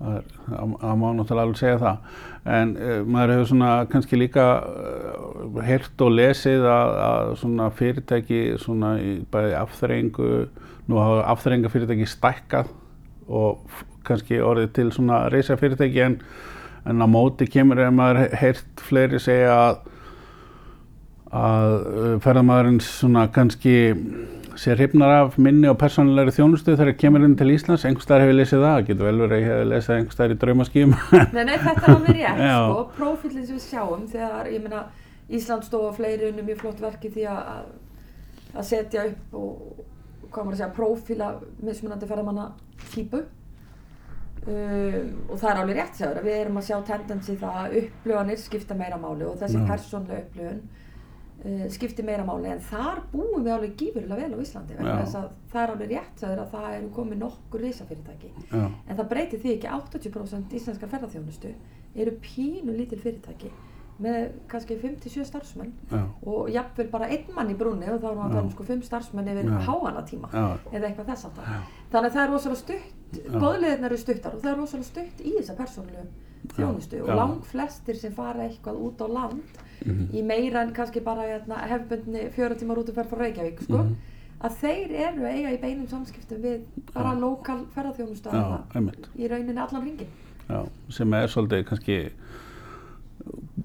Það, 0.02 0.94
má 0.98 1.04
náttúrulega 1.14 1.42
alveg 1.44 1.58
segja 1.60 1.76
það. 1.78 2.14
En 2.56 2.72
uh, 2.74 2.94
maður 3.06 3.34
hefur 3.36 3.50
svona 3.52 3.68
kannski 3.92 4.18
líka 4.18 4.46
uh, 4.64 5.60
heyrt 5.68 6.02
og 6.06 6.10
lesið 6.16 6.64
að, 6.72 6.94
að 7.10 7.34
svona 7.44 7.68
fyrirtæki 7.78 8.40
svona 8.64 8.94
í 8.98 9.12
bæði 9.30 9.54
afþreyingu 9.60 10.30
nú 10.88 10.98
hafa 10.98 11.22
afþreyinga 11.36 11.70
fyrirtæki 11.70 12.08
stækkað 12.16 12.72
og 13.28 13.60
kannski 14.08 14.40
orðið 14.42 14.72
til 14.80 14.88
svona 14.96 15.26
reysa 15.30 15.54
fyrirtæki 15.60 16.02
en, 16.08 16.16
en 16.88 17.04
á 17.04 17.06
móti 17.06 17.46
kemur 17.46 17.78
ef 17.84 17.92
maður 17.94 18.24
he- 18.24 18.40
heyrt 18.40 18.82
fleiri 18.88 19.20
segja 19.22 19.52
að 19.68 19.91
að 21.32 21.74
uh, 21.80 22.14
ferðamæðurinn 22.24 22.80
svona 22.84 23.26
kannski 23.32 23.74
sé 24.60 24.74
hrifnar 24.76 25.14
af 25.22 25.38
minni 25.40 25.68
og 25.70 25.78
persónulegri 25.80 26.34
þjónustu 26.36 26.74
þegar 26.76 26.98
kemur 27.00 27.22
inn 27.24 27.36
til 27.40 27.48
Íslands, 27.54 27.86
einhvers 27.88 28.04
staðar 28.04 28.26
hefur 28.26 28.36
lesið 28.36 28.64
það, 28.66 28.82
getur 28.90 29.08
vel 29.08 29.22
verið 29.22 29.32
að 29.32 29.40
ég 29.40 29.48
hefur 29.48 29.70
lesið 29.70 29.94
einhvers 29.96 30.18
staðar 30.18 30.34
í 30.34 30.40
draumaským 30.42 30.92
Nei, 31.32 31.44
nei, 31.48 31.54
þetta 31.62 31.86
er 31.86 31.94
alveg 31.94 32.18
rétt, 32.18 32.42
Já. 32.50 32.58
sko, 32.60 32.82
prófílinn 32.98 33.46
sem 33.48 33.56
við 33.56 33.64
sjáum 33.70 34.04
þegar, 34.12 34.50
ég 34.52 34.66
meina, 34.66 34.82
Íslandsstofa 35.32 35.88
og 35.88 35.96
fleiri 35.96 36.28
unni 36.28 36.44
mjög 36.44 36.60
flott 36.66 36.84
verki 36.84 37.08
því 37.14 37.24
að 37.32 37.70
að 38.52 38.66
setja 38.68 39.06
upp 39.08 39.36
og, 39.40 39.84
hvað 40.28 40.44
maður 40.44 40.52
að 40.52 40.58
segja, 40.60 40.74
prófíla 40.76 41.28
mismunandi 41.64 42.08
ferðamanna 42.10 42.46
típu 42.92 43.22
um, 43.22 45.08
og 45.30 45.38
það 45.40 45.48
er 45.48 45.60
alveg 45.62 45.78
rétt 45.80 45.98
sér 45.98 46.20
að 46.20 46.28
við 46.28 46.38
erum 46.42 46.60
að 46.60 46.68
sjá 46.68 46.76
tendensi 46.88 47.36
það 47.40 47.58
að 47.62 47.76
upplöfanir 47.82 48.42
skipta 48.42 48.76
meira 48.76 49.00
máli 49.00 49.24
og 49.28 49.38
þessi 49.40 49.64
persónlega 49.68 50.26
upplöfun 50.26 50.62
uh, 51.44 51.64
skipti 51.75 52.04
meira 52.06 52.25
máli 52.28 52.52
en 52.52 52.62
þar 52.68 53.02
búum 53.12 53.42
við 53.42 53.52
alveg 53.56 53.75
gífurlega 53.80 54.22
vel 54.22 54.38
á 54.38 54.44
Íslandi 54.44 54.78
það 55.52 55.62
er 55.64 55.75
alveg 55.75 55.92
rétt 55.96 56.25
að 56.28 56.46
það 56.54 56.70
eru 56.78 56.88
komið 56.96 57.22
nokkur 57.25 57.66
risafyrirtæki. 57.66 58.32
Já, 58.50 58.64
en 58.64 58.96
það 58.96 59.12
breytir 59.12 59.42
því 59.42 59.56
ekki 59.58 59.75
80% 59.76 60.56
íslenskar 60.61 60.92
ferðarþjónustu 60.94 61.52
eru 61.94 62.16
pínu 62.25 62.75
lítil 62.76 63.00
fyrirtæki 63.02 63.52
með 64.02 64.32
kannski 64.50 64.76
5-7 64.80 65.25
starfsmenn 65.28 65.72
já, 65.90 66.00
og 66.26 66.49
jafnvel 66.50 66.88
bara 66.90 67.08
einn 67.12 67.28
mann 67.37 67.52
í 67.52 67.56
brúnni 67.58 67.90
og 67.92 68.00
þá 68.00 68.08
að 68.08 68.20
tala 68.22 68.42
um 68.42 68.50
sko 68.50 68.66
5 68.66 68.87
starfsmenn 68.88 69.28
yfir 69.34 69.50
háana 69.66 70.02
tíma 70.08 70.30
eða 70.72 70.88
eitthvað 70.88 71.11
þess 71.12 71.28
að 71.28 71.40
þannig 71.92 72.08
að 72.08 72.16
það 72.16 72.22
er 72.22 72.32
rosalega 72.32 72.62
stutt 72.62 73.20
góðleðin 73.37 73.88
eru 73.88 73.99
stuttar 74.00 74.37
og 74.37 74.42
það 74.42 74.52
er 74.52 74.58
rosalega 74.62 74.88
stutt 74.88 75.22
í 75.22 75.34
þessa 75.37 75.58
persónulegu 75.61 76.56
þjónustu 76.56 77.02
og 77.04 77.12
lang 77.20 77.44
flestir 77.52 78.00
sem 78.00 78.16
fara 78.16 78.49
eitthvað 78.49 78.80
út 78.88 79.04
á 79.04 79.06
land 79.12 79.62
í 80.12 80.22
meira 80.24 80.62
en 80.62 80.72
kannski 80.72 81.00
bara 81.04 81.22
hérna, 81.22 81.56
hefbundni 81.68 82.30
fjöra 82.36 82.54
tíma 82.58 82.74
rútuferð 82.76 83.08
frá 83.10 83.18
Reykjavík 83.18 83.60
sko, 83.62 83.78
Mhm. 83.82 83.96
að 84.42 84.56
þeir 84.62 84.90
eru 85.06 85.24
eiga 85.26 85.50
í 85.52 85.60
beinum 85.60 85.88
samskiptum 85.88 86.42
við 86.42 86.60
bara 86.94 87.14
lokal 87.14 87.66
ferðarþjónustu 87.74 88.30
í 89.18 89.28
rauninni 89.28 89.58
allan 89.58 89.84
ringin 89.84 90.06
Já, 90.48 90.66
sem 90.90 91.12
er 91.14 91.26
svolítið 91.28 91.64
kannski, 91.68 92.10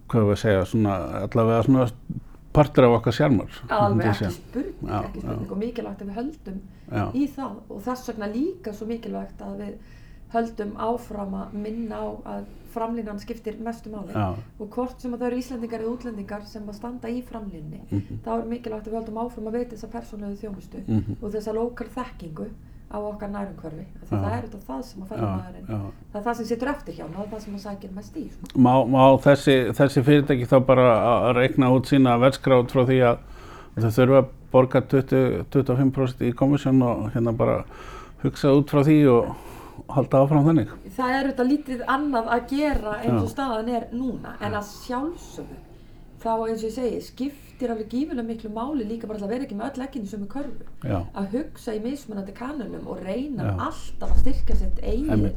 hvað 0.07 0.23
við 0.27 0.31
að 0.35 0.41
segja, 0.43 0.63
svona, 0.69 0.95
allavega 1.25 1.63
svona 1.65 1.87
partur 2.53 2.83
af 2.87 2.95
okkar 3.01 3.13
sjálfur. 3.13 3.57
alveg 3.69 4.07
ekki 4.11 4.31
spurning, 4.31 4.89
Já, 4.89 5.01
ekki 5.03 5.19
spurning 5.21 5.47
já. 5.47 5.51
og 5.51 5.57
mikilvægt 5.57 6.01
að 6.01 6.07
við 6.09 6.17
höldum 6.19 6.59
Já, 6.91 7.11
í 7.13 7.27
það 7.35 7.55
og 7.69 7.81
þess 7.83 8.07
vegna 8.11 8.27
líka 8.33 8.73
svo 8.73 8.87
mikilvægt 8.87 9.41
að 9.41 9.57
við 9.61 9.73
höldum 10.37 10.71
áfram 10.77 11.33
að 11.41 11.53
minna 11.65 11.95
á 11.99 12.07
að 12.37 12.45
framlínan 12.77 13.19
skiptir 13.19 13.55
mestu 13.63 13.89
máli 13.89 14.13
já, 14.13 14.35
og 14.59 14.69
hvort 14.75 15.01
sem 15.01 15.13
að 15.13 15.19
það 15.23 15.27
eru 15.31 15.37
Íslendingar 15.41 15.81
eða 15.81 15.91
útlendingar 15.95 16.45
sem 16.45 16.63
að 16.69 16.75
standa 16.77 17.09
í 17.09 17.23
framlínni 17.25 17.79
Mhm. 17.91 18.19
þá 18.25 18.29
er 18.37 18.45
mikilvægt 18.51 18.87
að 18.87 18.91
við 18.91 18.97
höldum 18.99 19.17
áfram 19.23 19.47
að 19.47 19.57
veita 19.57 19.75
þessa 19.75 19.87
persónulegu 19.95 20.37
þjónustu 20.43 20.81
Mhm. 20.87 21.15
og 21.21 21.31
þessa 21.33 21.53
lokal 21.53 21.87
þekkingu 21.95 22.47
á 22.87 22.97
okkar 23.03 23.29
nærumhverfi 23.29 23.85
það 24.09 24.31
er 24.31 24.43
þetta 24.47 24.59
það 24.67 24.83
sem 24.83 25.01
að 25.03 25.07
já, 25.07 25.09
ferðamæðurinn 25.15 25.67
já. 25.67 25.79
það 26.13 26.19
er 26.19 26.23
það 26.27 26.35
sem 26.35 26.45
situr 26.45 26.69
eftir 26.71 26.93
hjá 26.95 27.03
og 27.05 27.11
það 27.15 27.23
er 27.23 27.31
það 27.33 27.41
sem 27.41 27.55
að 27.55 27.65
sækir 27.65 27.91
mest 27.95 28.15
í 28.17 28.29
sko. 28.31 28.59
Má, 28.61 28.73
má 28.87 29.03
þessi, 29.25 29.55
þessi 29.73 30.03
fyrirtæki 30.03 30.45
þá 30.47 30.65
bara 30.65 30.85
að 31.27 31.35
reikna 31.35 31.71
út 31.75 31.85
sína 31.89 32.15
verðskrá 32.21 32.59
út 32.63 32.71
frá 32.71 32.85
því 32.85 32.99
að 33.09 33.17
þau 33.81 33.91
þurfa 33.97 34.17
að 34.21 34.27
borga 34.51 34.81
20, 34.81 35.43
25% 35.51 36.21
í 36.21 36.33
komissjón 36.33 36.81
og 36.83 37.11
hérna 37.11 37.35
bara 37.35 37.63
hugsa 38.23 38.53
út 38.55 38.69
frá 38.71 38.83
því 38.87 38.97
og 39.11 39.35
halda 39.89 40.21
áfram 40.23 40.45
þannig. 40.47 40.73
það 40.97 41.15
er 41.19 41.29
þetta 41.31 41.47
lítið 41.51 41.83
annað 41.97 42.31
að 42.35 42.45
gera 42.53 42.97
eins 43.01 43.21
og 43.23 43.29
staðan 43.31 43.69
er 43.69 43.87
núna 43.93 44.35
en 44.41 44.57
að 44.57 44.71
sjálfsögðu 44.73 45.59
þá 46.23 46.31
eins 46.47 46.63
og 46.63 46.65
ég 46.67 46.73
segi 46.75 47.01
skiptir 47.05 47.71
alveg 47.73 47.91
gífilega 47.91 48.25
miklu 48.27 48.49
máli 48.53 48.87
líka 48.87 49.07
bara 49.09 49.21
að 49.21 49.33
vera 49.35 49.45
ekki 49.45 49.57
með 49.59 49.69
öll 49.77 49.85
ekkin 49.85 50.07
í 50.07 50.09
sömu 50.11 50.27
körfu. 50.31 50.65
Já, 50.83 50.97
að 51.13 51.29
hugsa 51.37 51.75
í 51.77 51.83
mismunandi 51.83 52.33
kanunum 52.37 52.89
og 52.89 53.03
reyna 53.05 53.51
Já. 53.51 53.53
alltaf 53.69 54.11
að 54.15 54.19
styrka 54.23 54.57
sitt 54.57 54.81
eigin 54.83 55.29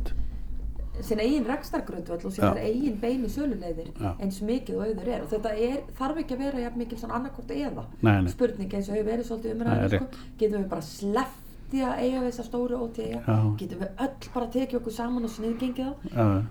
sinn 1.00 1.20
eigin 1.22 1.46
rekstargrundvöld 1.48 2.24
og 2.28 2.32
sínar 2.34 2.58
eigin 2.60 2.98
beinu 3.00 3.28
söluleiðir 3.32 3.92
Já. 3.94 4.10
eins 4.20 4.40
mikið 4.44 4.76
og 4.76 4.88
auður 4.88 5.12
er. 5.14 5.22
Og 5.24 5.30
þetta 5.32 5.52
er, 5.68 5.78
þarf 5.96 6.18
ekki 6.24 6.36
að 6.36 6.42
vera 6.44 6.64
jafn 6.66 6.82
mikil 6.82 6.98
svona 7.00 7.20
annarkort 7.20 7.54
eða 7.56 7.84
Nei, 8.04 8.16
spurning 8.32 8.74
eins 8.74 8.90
og 8.90 8.98
hefur 8.98 9.08
verið 9.12 9.30
svolítið 9.30 9.54
Nei, 9.54 9.56
umræðinu 9.60 10.00
sko. 10.02 10.26
getum 10.42 10.64
við 10.64 10.68
bara 10.74 10.88
sleppt 10.90 11.49
í 11.76 11.82
að 11.86 12.00
eiga 12.04 12.22
við 12.22 12.26
þessa 12.30 12.46
stóru 12.48 12.80
OTA 12.84 13.06
Já. 13.10 13.36
getum 13.60 13.82
við 13.84 14.02
öll 14.06 14.32
bara 14.34 14.48
tekið 14.56 14.80
okkur 14.80 14.96
saman 14.96 15.28
og 15.28 15.32
sniðgengið 15.36 15.86
það? 15.86 16.10
Já, 16.16 16.42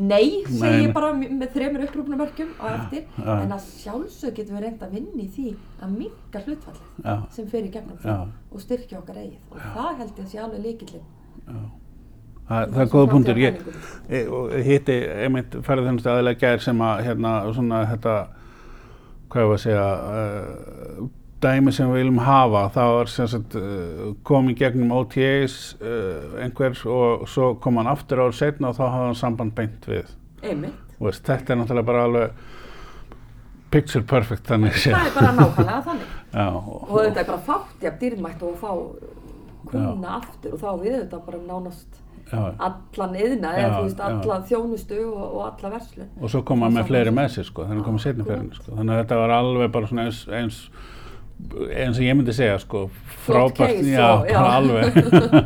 Nei, 0.00 0.44
segi 0.46 0.84
ég 0.86 0.92
bara 0.94 1.10
með 1.18 1.48
þremur 1.52 1.82
upprúfnumörkjum 1.84 2.52
á 2.62 2.66
eftir. 2.72 3.02
já. 3.18 3.32
en 3.42 3.52
að 3.52 3.64
sjálfsög 3.82 4.36
getum 4.38 4.56
við 4.56 4.62
reynd 4.64 4.84
að 4.86 4.94
vinna 4.96 5.20
í 5.20 5.26
því 5.34 5.48
að 5.82 5.96
minka 5.98 6.42
hlutfallið 6.46 7.04
já, 7.04 7.16
sem 7.34 7.48
fer 7.50 7.66
í 7.66 7.72
gegnum 7.74 7.98
það 8.00 8.22
og 8.50 8.62
styrkja 8.64 9.00
okkar 9.02 9.18
eigið. 9.20 9.38
Og 9.50 9.58
það 9.74 9.98
held 9.98 10.14
ég 10.14 10.24
að 10.24 10.30
sé 10.30 10.38
alveg 10.40 10.64
líkillin 10.64 11.04
það, 12.48 12.72
það 12.72 12.80
er 12.84 12.90
góða 12.94 13.10
punktur. 13.12 13.40
Ég, 13.44 13.60
e- 14.08 14.26
og 14.26 14.54
hitti 14.66 14.96
einmitt 15.26 15.56
ferðarþjónustu 15.66 16.10
aðeinslega 16.10 16.40
gær 16.40 16.64
sem 16.64 16.80
að 16.86 17.02
hérna 17.06 17.34
svona 17.54 17.82
þetta 17.90 18.14
hvað 19.30 19.44
ég 19.44 19.50
var 19.50 19.58
að 19.58 19.64
segja 19.66 19.86
uh, 20.10 21.08
dæmi 21.42 21.72
sem 21.72 21.90
við 21.90 22.02
viljum 22.02 22.20
hafa 22.24 22.66
var 22.74 23.10
sem 23.10 23.28
sagt 23.30 23.56
uh, 23.58 24.12
komið 24.26 24.58
gegnum 24.60 24.94
OTAs 24.98 25.56
uh, 25.80 26.40
einhver 26.44 26.76
og 26.90 27.26
svo 27.30 27.54
kom 27.62 27.80
hann 27.80 27.90
aftur 27.90 28.24
árið 28.26 28.38
setna 28.42 28.72
og 28.72 28.78
þá 28.78 28.84
hafði 28.86 29.06
hann 29.08 29.20
samband 29.22 29.56
beint 29.56 29.88
við. 29.90 30.16
Og 30.46 31.08
veist, 31.08 31.24
þetta 31.26 31.54
er 31.54 31.60
náttúrulega 31.60 31.88
bara 31.88 32.04
alveg 32.08 32.44
picture 33.70 34.04
perfect 34.04 34.50
þannig. 34.50 34.76
Það 34.82 35.06
er 35.06 35.16
bara 35.16 35.32
nákvæmlega 35.38 35.80
þannig. 35.88 36.12
Já, 36.40 36.46
og 36.50 36.94
þetta 36.94 37.22
er 37.24 37.32
bara 37.32 37.42
fátt 37.46 37.82
jafn 37.84 37.98
dýrmætt 38.04 38.44
og 38.46 38.54
að 38.54 38.60
fá 38.60 38.72
kuna 39.70 40.14
aftur 40.20 40.54
og 40.54 40.62
þá 40.62 40.70
við 40.80 40.94
þetta 40.96 41.20
bara 41.26 41.40
nánast 41.44 41.98
já, 42.30 42.40
allan 42.68 43.16
yðna 43.18 43.50
Já, 43.54 43.58
eða 43.62 43.72
þú 43.72 43.82
veist 43.86 44.00
já. 44.00 44.06
alla 44.06 44.38
þjónustu 44.50 45.00
og, 45.08 45.24
og 45.24 45.42
alla 45.48 45.72
verslun 45.74 46.08
og 46.20 46.32
svo 46.32 46.42
kom 46.46 46.64
hann 46.64 46.76
með 46.76 46.88
fleiri 46.90 47.14
með 47.14 47.34
sér 47.36 47.48
sko, 47.50 47.66
þannig 47.68 47.86
komið 47.88 48.06
setni 48.06 48.26
fyrir 48.26 48.40
henni 48.42 48.58
sko. 48.58 48.76
þannig 48.78 48.94
að 48.94 49.02
þetta 49.02 49.20
var 49.22 49.34
alveg 49.36 49.74
bara 49.76 49.90
svona 49.90 50.06
eins, 50.08 50.22
eins 50.40 50.60
eins 51.74 51.98
og 51.98 52.04
ég 52.04 52.16
myndi 52.16 52.34
segja 52.34 52.58
sko, 52.62 52.84
frábært, 53.24 53.80
já, 53.84 54.24
já. 54.28 54.34
bara 54.34 54.52
alveg 54.58 54.98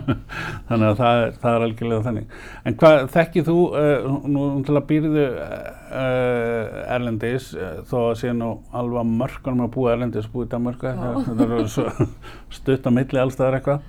þannig 0.69 0.87
að 0.89 0.99
það 1.01 1.21
er, 1.21 1.35
það 1.43 1.57
er 1.57 1.67
algjörlega 1.67 2.05
þannig 2.07 2.39
en 2.65 2.79
hvað 2.81 3.05
þekkið 3.15 3.49
þú 3.49 3.57
uh, 3.81 4.09
nú 4.35 4.47
til 4.67 4.77
að 4.77 4.87
býrðu 4.91 5.27
uh, 5.27 6.95
Erlendis 6.95 7.51
uh, 7.57 7.77
þó 7.89 7.97
að 8.03 8.17
sé 8.23 8.35
nú 8.37 8.51
alveg 8.75 9.03
að 9.03 9.15
mörkunum 9.23 9.67
að 9.67 9.73
búa 9.77 9.95
Erlendis 9.95 10.31
búið 10.33 10.49
í 10.49 10.53
Danmörku, 10.55 10.93
Já. 10.93 11.13
þetta 11.29 11.49
er 11.61 11.71
svo 11.77 12.09
stutt 12.59 12.89
á 12.89 12.91
milli 12.95 13.25
allstaðar 13.25 13.61
eitthvað 13.61 13.89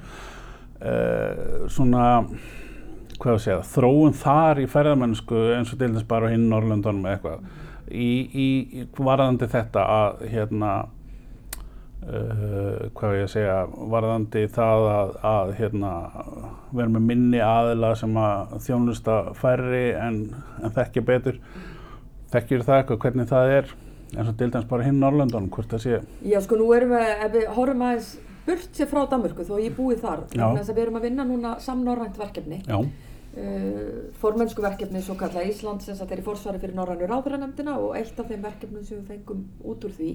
svona 1.72 2.08
hvað 3.16 3.32
ég 3.32 3.38
að 3.38 3.44
segja, 3.46 3.62
þróun 3.72 4.18
þar 4.20 4.60
í 4.60 4.66
ferðamennsku 4.70 5.46
eins 5.56 5.72
og 5.72 5.80
til 5.80 5.94
þess 5.96 6.08
bara 6.10 6.34
hinn 6.34 6.50
Norrlöndunum 6.52 7.08
eða 7.08 7.16
eitthvað 7.16 7.64
í, 7.92 8.10
í 8.36 8.86
varðandi 8.98 9.48
þetta 9.52 9.86
að 9.96 10.26
hérna 10.32 10.74
uh, 12.04 12.90
hvað 12.98 13.16
ég 13.20 13.28
að 13.28 13.32
segja 13.34 13.56
varðandi 13.94 14.44
það 14.56 14.90
að, 14.92 15.16
að 15.32 15.54
hérna 15.60 15.94
vera 16.72 16.92
með 16.98 17.08
minni 17.12 17.42
aðila 17.44 17.94
sem 18.00 18.20
að 18.20 18.58
þjónusta 18.68 19.18
færri 19.40 19.88
en, 20.00 20.20
en 20.62 20.76
þekkja 20.76 21.06
betur. 21.08 21.42
Þekkjur 22.36 22.68
það 22.68 22.82
eitthvað 22.82 23.02
hvernig 23.06 23.32
það 23.32 23.56
er? 23.60 23.74
Eins 24.16 24.30
og 24.30 24.38
til 24.40 24.52
dæmis 24.52 24.70
bara 24.70 24.86
hinn 24.86 25.02
Norrlöndunum 25.02 25.50
hvort 25.52 25.72
það 25.74 25.84
sé. 25.84 26.00
Já 26.24 26.40
sko 26.44 26.60
nú 26.60 26.70
erum 26.76 26.94
við, 26.96 27.10
ef 27.26 27.34
við 27.34 27.50
horfum 27.58 27.84
aðeins 27.88 28.14
burt 28.46 28.78
sér 28.78 28.90
frá 28.92 29.02
Danmörku 29.10 29.46
þó 29.48 29.56
ég 29.60 29.76
búi 29.76 29.98
þar 30.00 30.28
þess 30.30 30.70
að 30.70 30.76
við 30.76 30.84
erum 30.86 31.00
að 31.00 31.08
vinna 31.10 31.26
núna 31.28 31.56
samnorrænt 31.64 32.20
verkefni. 32.22 32.62
Já, 32.68 32.78
uh, 32.80 34.02
formönnsku 34.22 34.64
verkefni 34.64 35.02
svo 35.04 35.18
kalla 35.20 35.44
Ísland 35.48 35.84
sem 35.84 35.98
sagt 35.98 36.14
er 36.14 36.22
í 36.22 36.26
forsvari 36.26 36.62
fyrir 36.62 36.78
Norrænu 36.78 37.10
ráðuranefndina 37.10 37.78
og 37.82 37.96
eitt 38.00 38.20
af 38.20 38.30
þeim 38.30 38.46
verkefnum 38.46 38.86
sem 38.86 39.02
við 39.02 39.16
fengum 39.16 39.48
út 39.66 39.88
úr 39.88 39.96
því 39.98 40.12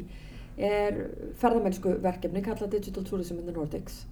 er 0.59 0.99
ferðamennsku 1.41 1.97
verkefni 2.03 2.43
kallað 2.43 2.71
Digital 2.77 3.05
Tourism 3.05 3.39
in 3.39 3.47
the 3.47 3.53
Nordics. 3.57 4.05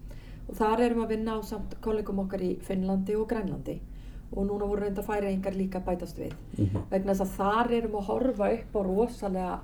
Og 0.49 0.57
þar 0.57 0.80
erum 0.87 1.02
við 1.02 1.04
að 1.04 1.12
vinna 1.16 1.37
á 1.37 1.40
samt 1.45 1.75
kollegum 1.85 2.23
okkar 2.25 2.40
í 2.42 2.54
Finnlandi 2.64 3.16
og 3.18 3.26
Grænlandi. 3.28 3.78
Og 4.33 4.45
núna 4.47 4.66
voru 4.68 4.83
reyndar 4.85 5.04
færiðingar 5.04 5.54
líka 5.57 5.80
bætast 5.85 6.18
við. 6.21 6.33
Vegna 6.90 7.14
þess 7.14 7.25
að 7.25 7.35
þar 7.37 7.73
erum 7.78 7.92
við 7.97 8.00
að 8.00 8.09
horfa 8.12 8.49
upp 8.54 8.76
á 8.76 8.80
rosalega 8.87 9.61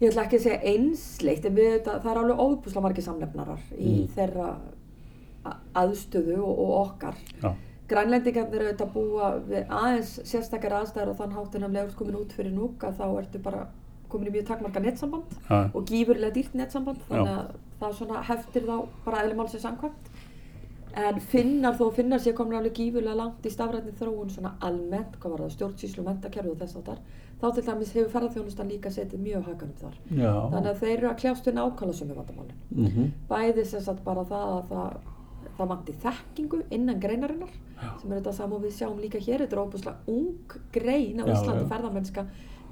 ég 0.00 0.10
ætla 0.10 0.24
ekki 0.26 0.38
að 0.40 0.42
segja 0.42 0.72
einsleitt 0.74 1.44
en 1.46 1.54
við, 1.54 1.68
þetta, 1.76 1.92
það 2.02 2.10
er 2.12 2.18
alveg 2.22 2.40
óbúslega 2.42 2.82
margir 2.82 3.04
samnefnarar 3.06 3.60
í 3.78 3.92
Mm. 3.94 4.08
þeirra 4.16 4.48
aðstöðu 5.76 6.38
og, 6.40 6.58
og 6.64 6.72
okkar. 6.80 7.16
Já, 7.42 7.50
grænlendingarnir 7.90 8.62
eru 8.62 8.70
auðvitað 8.70 8.86
að 8.86 8.94
búa 8.94 9.30
við 9.48 9.72
aðeins 9.78 10.12
sérstakar 10.30 10.76
aðstæður 10.80 11.12
og 11.12 11.18
þann 11.20 11.34
háttinn 11.36 11.66
að 11.66 11.74
legur 11.78 11.96
komin 11.98 12.16
út 12.22 12.32
fyrir 12.32 12.54
núk 12.54 12.86
að 12.88 13.00
þá 13.00 13.04
ertu 13.20 13.42
bara 13.44 13.66
komin 14.14 14.30
í 14.30 14.34
mjög 14.38 14.46
takmarka 14.52 14.80
netsamband 14.84 15.36
já, 15.50 15.58
og 15.74 15.84
gífurlega 15.90 16.34
dýrt 16.38 16.54
netsamband 16.62 17.02
þannig 17.10 17.32
Já. 17.32 17.38
að 17.38 17.80
það 17.82 17.96
svona 18.00 18.22
heftir 18.30 18.68
þá 18.70 18.76
bara 19.04 19.22
eðlumálsins 19.26 19.66
samkvæmt 19.66 20.12
en 20.94 21.16
finnar 21.32 21.74
þó 21.74 21.88
finnar 21.96 22.20
sér 22.22 22.36
komin 22.38 22.54
alveg 22.60 22.76
gífurlega 22.78 23.16
langt 23.18 23.46
í 23.46 23.50
stafrætni 23.50 23.92
þróun 23.98 24.30
svona 24.30 24.52
almennt, 24.62 25.16
hvað 25.18 25.32
var 25.34 25.40
það, 25.44 25.54
stjórnsýslu 25.56 26.04
mentakerfi 26.06 26.52
og 26.52 26.60
þess 26.60 26.76
áttar 26.78 27.00
þá 27.40 27.48
til 27.56 27.64
dæmis 27.66 27.90
hefur 27.96 28.12
ferðarþjónustan 28.12 28.70
líka 28.70 28.92
setið 28.94 29.24
mjög 29.24 29.48
hakanum 29.48 29.74
þar 29.80 29.96
já. 30.14 30.30
þannig 30.52 30.70
að 30.70 30.78
þeir 30.84 30.94
eru 31.00 31.08
að 31.10 31.18
kljást 31.24 31.48
við 31.50 31.56
nákvæmlega 31.58 31.98
sömu 31.98 32.14
vandamálin 32.20 32.62
Mhm. 32.70 33.10
bæði 33.28 33.64
sem 33.66 33.80
sagt 33.82 34.04
bara 34.04 34.22
það 34.24 34.46
að 34.54 34.70
það, 34.70 34.96
það 35.58 35.68
vanti 35.74 35.92
þekkingu 36.06 36.62
innan 36.70 37.00
greinarinnar 37.02 37.50
sem 38.00 38.12
er 38.12 38.20
þetta 38.20 38.32
sama 38.38 38.54
og 38.56 38.62
við 38.62 38.76
sjáum 38.78 39.00
líka 39.02 39.18
hér 39.18 39.42
þetta 39.44 39.56
er 39.58 39.64
óbúslega 39.66 39.96
ung 40.06 40.54
grein 40.72 41.20
á 41.20 41.24
Já, 41.26 41.34
Íslandi 41.34 41.66
já. 41.66 41.68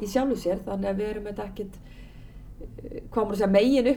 Í 0.01 0.07
sjálfu 0.07 0.37
sér 0.37 0.63
þannig 0.65 0.89
að 0.91 0.97
við 1.03 1.11
erum 1.11 1.25
þetta 1.31 1.45
ekkit 1.51 1.75
eh, 2.63 3.01
hvað 3.11 3.25
maður 3.27 3.33
að 3.33 3.43
segja, 3.43 3.51
megin 3.57 3.91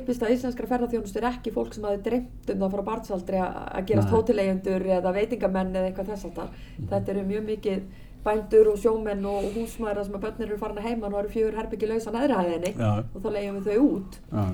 uppistað 0.00 0.34
íslenskra 0.34 0.66
ferðarþjónust 0.72 1.16
er 1.16 1.28
ekki 1.30 1.52
fólk 1.54 1.72
sem 1.74 1.84
hafi 1.88 2.02
dreymt 2.08 2.50
um 2.54 2.58
það 2.64 2.74
frá 2.76 2.82
barnsaldri 2.90 3.40
að 3.44 3.86
gerast 3.86 4.10
Nei. 4.10 4.16
hóteleigendur 4.18 4.86
eða 4.98 5.14
veitingamenn 5.16 5.72
eða 5.76 5.90
eitthvað 5.92 6.12
þess 6.12 6.24
að 6.32 6.48
Mhm. 6.48 6.88
þetta 6.92 7.08
eru 7.14 7.24
mjög 7.32 7.44
mikið 7.52 7.82
bændur 8.24 8.68
og 8.72 8.78
sjómenn 8.82 9.24
og 9.30 9.44
húsmaður 9.54 10.04
sem 10.04 10.14
að 10.14 10.20
börnir 10.26 10.48
eru 10.50 10.58
farin 10.58 10.78
að 10.78 10.88
heima 10.88 11.06
og 11.06 11.12
það 11.12 11.20
eru 11.20 11.28
fjögur 11.36 11.56
herbyggi 11.56 11.86
lausa 11.88 12.10
neðrihæðinni 12.12 12.72
Já. 12.76 12.90
og 13.14 13.22
þá 13.22 13.28
leiðum 13.36 13.60
við 13.62 13.68
þau 13.68 13.78
út 13.94 14.18
Já, 14.32 14.44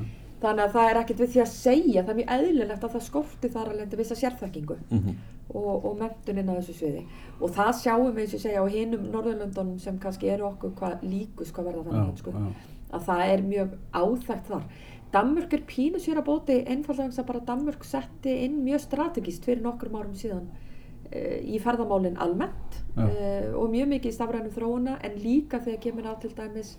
þannig 0.45 0.65
að 0.65 0.75
það 0.77 0.91
er 0.91 1.01
ekkert 1.01 1.23
við 1.23 1.33
því 1.35 1.43
að 1.45 1.53
segja 1.53 2.03
það 2.05 2.13
er 2.13 2.19
mjög 2.21 2.33
eðlilegt 2.37 2.87
að 2.87 2.95
það 2.95 3.07
skorti 3.09 3.51
þar 3.55 3.71
að 3.71 3.79
lendi 3.81 4.01
vissa 4.01 4.19
sérþekkingu 4.21 4.79
mhm, 4.85 5.19
og, 5.55 5.75
og 5.75 5.99
mentuninn 6.01 6.51
á 6.53 6.55
þessu 6.59 6.79
sviði. 6.79 7.05
Og 7.41 7.55
það 7.57 7.71
sjáum 7.81 8.11
við 8.15 8.25
eins 8.25 8.39
og 8.39 8.45
segja 8.45 8.65
á 8.65 8.67
hinum 8.75 9.07
Norðurlöndunum 9.13 9.79
sem 9.83 10.01
kannski 10.03 10.33
eru 10.35 10.49
okkur 10.51 10.75
hvað 10.79 11.05
líkus 11.09 11.53
hvað 11.55 11.71
verða 11.71 11.87
þannig 11.91 12.23
sko, 12.23 12.35
já, 12.35 12.75
að 12.95 13.07
það 13.09 13.25
er 13.35 13.47
mjög 13.49 13.79
áþægt 14.01 14.51
þar. 14.53 14.67
Danmörk 15.15 15.53
er 15.55 15.63
pínu 15.69 16.01
sér 16.03 16.19
að 16.19 16.27
bóti 16.27 16.57
einfallega 16.67 17.13
þess 17.13 17.23
að 17.23 17.29
bara 17.29 17.43
Danmörk 17.51 17.85
setti 17.87 18.33
inn 18.47 18.63
mjög 18.67 18.83
strategist 18.83 19.47
fyrir 19.47 19.63
nokkrum 19.63 19.95
árum 20.01 20.17
síðan 20.19 20.49
uh, 20.49 21.39
í 21.39 21.61
ferðamálinn 21.63 22.19
almennt 22.23 22.81
Já. 22.97 23.05
uh, 23.05 23.53
og 23.61 23.71
mjög 23.71 23.93
mikið 23.93 24.11
í 24.11 24.17
stafrænum 24.17 24.55
þróuna 24.57 24.97
en 25.07 25.21
líka 25.23 25.63
þegar 25.63 25.83
kemur 25.87 26.11
á 26.11 26.15
til 26.19 26.33
dæmis 26.35 26.75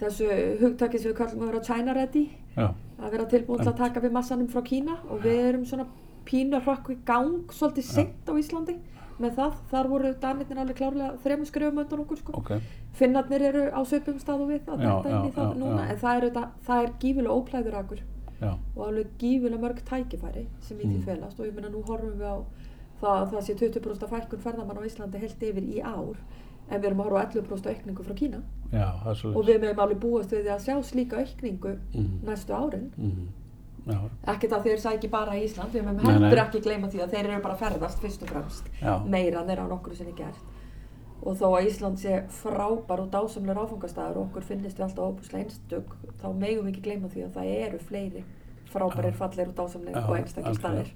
þessu 0.00 0.28
hugtakið 0.60 1.00
sem 1.02 1.10
við 1.12 1.16
kallum 1.18 1.42
að 1.44 1.50
vera 1.52 1.64
China 1.68 1.94
ready. 1.96 2.24
Já, 2.56 2.68
að 3.00 3.10
vera 3.14 3.26
tilbúin 3.30 3.60
til 3.62 3.70
að 3.72 3.76
taka 3.80 4.00
við 4.04 4.12
massanum 4.16 4.48
frá 4.52 4.62
Kína 4.66 4.96
og 5.10 5.20
við 5.24 5.40
erum 5.48 5.64
svona 5.68 5.86
pínu 6.26 6.60
hrökk 6.64 6.90
í 6.92 6.96
gang 7.08 7.50
svolítið 7.52 7.84
seint 7.90 8.28
á 8.28 8.32
Íslandi 8.36 8.76
með 9.20 9.34
það, 9.36 9.56
þar 9.70 9.88
voru 9.92 10.10
danirnir 10.20 10.58
alveg 10.62 10.76
klárlega 10.78 11.16
þremur 11.24 11.48
skrifum 11.50 11.78
undan 11.82 12.00
okkur 12.04 12.18
sko. 12.22 12.32
ok, 12.40 12.52
Finnarnir 12.96 13.42
eru 13.50 13.64
á 13.68 13.80
söpum 13.84 14.16
stað 14.20 14.40
og 14.44 14.48
við 14.48 14.62
að 14.64 14.80
þetta 14.80 15.10
inn 15.10 15.28
í 15.28 15.32
það 15.36 15.50
núna. 15.60 15.82
en 15.90 15.98
það 16.00 16.22
er, 16.24 16.38
það 16.64 16.82
er 16.84 16.92
gífilega 17.02 17.36
óplæður 17.36 17.76
akkur 17.82 18.00
og 18.76 18.86
alveg 18.86 19.10
gífilega 19.20 19.60
mörg 19.60 19.82
tækifæri 19.84 20.46
sem 20.60 20.78
í 20.78 20.84
því 20.88 20.96
Mm. 20.96 21.04
felast. 21.04 21.40
Og 21.40 21.46
ég 21.46 21.52
meina 21.54 21.68
nú 21.68 21.82
horfum 21.84 22.16
við 22.16 22.24
á 22.32 22.36
það 23.00 23.16
að 23.20 23.32
það 23.32 23.42
sé 23.48 23.54
20% 23.60 24.02
af 24.06 24.10
fækkun 24.14 24.44
ferðamann 24.44 24.78
á 24.80 24.88
Íslandi 24.88 25.18
heilt 25.22 25.42
yfir 25.42 25.64
í 25.64 25.80
ár 25.82 26.16
en 26.70 26.80
við 26.80 26.86
erum 26.90 27.00
að 27.00 27.08
horfa 27.10 27.20
á 27.20 27.26
11% 27.32 27.66
aukningu 27.72 28.04
frá 28.06 28.14
Kína. 28.14 28.40
Já, 28.70 28.88
og 29.34 29.44
við 29.48 29.60
meðum 29.64 29.80
alveg 29.82 29.98
búast 30.00 30.30
við 30.30 30.46
að 30.52 30.60
sjá 30.62 30.76
slíka 30.86 31.18
aukningu 31.18 31.76
Mhm. 31.94 32.20
næstu 32.28 32.52
árin. 32.54 32.90
Já, 33.86 33.98
ekkert 34.28 34.52
að 34.52 34.62
þeir 34.68 34.78
sæki 34.78 35.10
bara 35.10 35.32
í 35.34 35.44
Ísland 35.48 35.72
við 35.72 35.82
meðum 35.84 36.04
heldur 36.06 36.38
ekki 36.44 36.60
gleyma 36.62 36.88
því 36.92 37.00
að 37.02 37.10
þeir 37.14 37.24
eru 37.30 37.42
bara 37.42 37.56
ferðast 37.56 37.98
fyrst 37.98 38.22
og 38.22 38.28
fremst. 38.28 38.64
Já. 38.80 38.98
meira 39.06 39.40
en 39.40 39.46
þeir 39.48 39.64
á 39.64 39.66
nokkru 39.72 39.96
sinni 39.96 40.12
gert. 40.12 40.36
Og 41.22 41.36
þó 41.36 41.46
að 41.58 41.66
Ísland 41.68 41.98
sé 41.98 42.22
frábær 42.30 43.00
og 43.00 43.10
dásamlegur 43.10 43.66
áfangastæður 43.66 44.16
og 44.16 44.28
okkur 44.30 44.42
finnist 44.42 44.78
við 44.78 44.84
alltaf 44.84 45.10
óbúslega 45.10 45.44
einstök 45.44 45.96
þá 46.22 46.26
megum 46.38 46.64
við 46.66 46.72
ekki 46.72 46.82
gleyma 46.86 47.08
því 47.08 47.24
að 47.26 47.34
það 47.34 47.50
eru 47.66 47.78
fleiri 47.78 48.24
frábærir, 48.72 49.12
fallegir 49.18 49.48
og 49.48 49.54
dásamlegir 49.58 49.96
Já, 50.00 50.08
og 50.08 50.16
einstakir 50.16 50.46
algjörlega. 50.46 50.60
staðir 50.60 50.90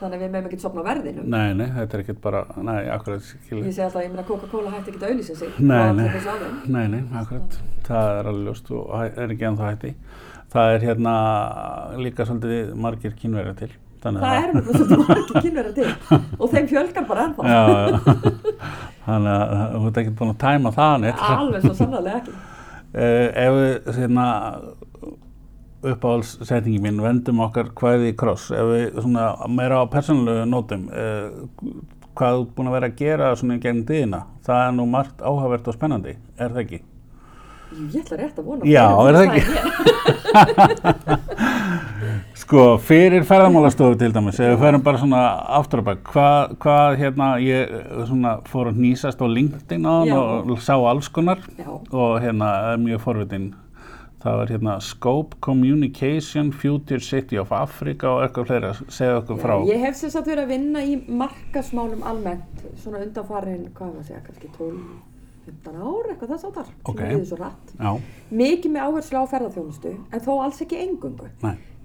þannig 0.00 0.18
að 0.18 0.22
við 0.24 0.32
megum 0.34 0.48
ekki 0.50 0.60
sopna 0.62 0.84
á 0.84 0.88
verðinum. 0.88 1.26
Nei, 1.34 1.48
nei, 1.58 1.66
þetta 1.74 1.98
er 1.98 2.04
ekkert 2.04 2.20
bara, 2.24 2.44
nei, 2.68 2.78
akkurat, 2.94 3.26
skilur. 3.26 3.66
Ég 3.66 3.74
segi 3.74 3.86
alltaf, 3.86 4.04
ég 4.04 4.14
meina 4.14 4.26
Coca-Cola 4.28 4.72
hætti 4.76 4.94
ekki 4.94 5.02
að 5.02 5.10
auðlýsa 5.12 5.36
sig. 5.40 5.58
Nei, 5.58 5.88
nei. 5.98 6.06
Nei, 6.76 6.86
nei, 6.94 7.02
akkurat, 7.22 7.58
það 7.88 8.14
er 8.14 8.30
alveg 8.32 8.48
ljóst 8.48 8.72
og 8.78 8.94
er 9.08 9.34
ekki 9.34 9.50
ennþá 9.50 9.72
hætti. 9.72 9.92
Það 10.54 10.74
er 10.74 10.86
hérna 10.86 11.14
líka 12.00 12.24
svolítið 12.24 12.72
margir 12.80 13.18
kynverjar 13.18 13.58
til. 13.58 13.72
Það 13.98 14.18
er 14.30 14.52
mjög 14.54 14.68
svolítið 14.68 15.00
margir 15.08 15.42
kynverðar 15.42 15.74
til. 15.76 15.88
Og 16.40 16.52
þeim 16.52 16.68
fjölgar 16.70 17.06
bara 17.08 17.24
ennþá. 17.26 17.42
Þannig 19.08 19.32
að 19.34 19.74
þú 19.74 19.88
ert 19.90 20.00
ekki 20.02 20.14
búin 20.20 20.32
að 20.34 20.38
tæma 20.44 20.72
það 20.76 21.08
alveg 21.32 21.64
svo 21.66 21.74
sannlega 21.76 22.20
ekki. 22.20 22.36
Uh, 22.88 23.26
ef 23.44 23.56
við 23.58 23.90
hérna 23.98 24.26
uppáhaldssetningi 25.82 26.80
mín 26.82 27.02
vendum 27.02 27.40
okkar 27.44 27.70
hvaðið 27.78 28.10
í 28.10 28.16
kross 28.18 28.50
ef 28.50 28.66
við 28.72 28.98
svona 28.98 29.30
meira 29.52 29.82
á 29.82 29.84
persónulegu 29.92 30.44
nótum 30.50 30.88
uh, 30.90 31.28
hvað 32.18 32.32
þú 32.38 32.42
búin 32.56 32.70
að 32.70 32.76
vera 32.78 32.90
að 32.90 32.98
gera 32.98 33.36
svona 33.38 33.58
í 33.58 33.62
gegnum 33.62 33.86
tíðina 33.88 34.20
það 34.46 34.62
er 34.64 34.72
nú 34.78 34.84
margt 34.90 35.18
áhugavert 35.22 35.68
og 35.70 35.76
spennandi 35.76 36.14
er 36.38 36.48
það 36.50 36.62
ekki? 36.64 36.80
Ég 37.78 38.00
ætla 38.00 38.16
rétt 38.16 38.38
að 38.40 38.46
vona 38.48 38.64
Já, 38.66 38.86
er 39.04 39.14
það 39.18 39.24
ekki? 39.28 39.42
Sko, 42.38 42.62
fyrir 42.80 43.24
ferðamálastofu 43.28 43.98
til 44.00 44.12
dæmis, 44.14 44.38
ef 44.40 44.54
við 44.54 44.62
ferum 44.62 44.84
bara 44.84 45.00
svona 45.00 45.22
aftur 45.58 45.82
að 45.82 45.88
bak, 45.90 45.98
hvað, 46.12 46.54
hvað 46.62 46.94
hérna, 47.02 47.26
ég 47.44 47.74
eh, 47.76 48.04
svona 48.08 48.38
fór 48.48 48.70
að 48.70 48.80
nýsast 48.80 49.20
á 49.20 49.26
LinkedIn 49.28 49.84
á 49.84 49.94
hann 50.00 50.52
og 50.54 50.62
sá 50.64 50.72
alls 50.78 51.10
konar 51.12 51.42
Já. 51.58 51.68
og 51.68 52.14
hérna 52.24 52.48
er 52.72 52.80
mjög 52.80 53.02
forvitin. 53.04 53.50
Það 54.18 54.36
var 54.40 54.50
hérna 54.50 54.72
Scope 54.82 55.36
Communication 55.40 56.48
Future 56.52 56.98
City 57.00 57.38
of 57.38 57.52
Africa 57.54 58.08
og 58.16 58.24
eitthvað 58.24 58.48
fleira, 58.50 58.72
segja 58.90 59.20
okkur 59.20 59.38
frá. 59.38 59.54
Ég 59.68 59.78
hef 59.84 59.94
sem 60.00 60.10
sagt 60.10 60.26
verið 60.26 60.42
að 60.42 60.48
vinna 60.56 60.82
í 60.82 60.96
markasmálum 61.06 62.02
almennt, 62.02 62.64
svona 62.82 63.04
undanfarin, 63.06 63.68
hvað 63.76 63.92
var 63.92 64.02
að 64.02 64.08
segja, 64.08 64.22
kannski 64.26 64.50
12-15 64.58 65.78
ár, 65.78 66.10
eitthvað 66.10 66.32
þess 66.34 66.48
áttar, 66.50 66.72
Ok. 66.90 66.98
sem 66.98 67.14
við 67.20 67.26
svo 67.30 67.38
rætt. 67.44 67.72
Já, 67.78 67.92
Mikið 68.42 68.74
með 68.74 68.86
áherslu 68.88 69.22
á 69.22 69.24
ferðarþjónustu, 69.30 69.94
en 70.12 70.20
þó 70.26 70.32
alls 70.42 70.60
ekki 70.66 70.82
engungu. 70.82 71.30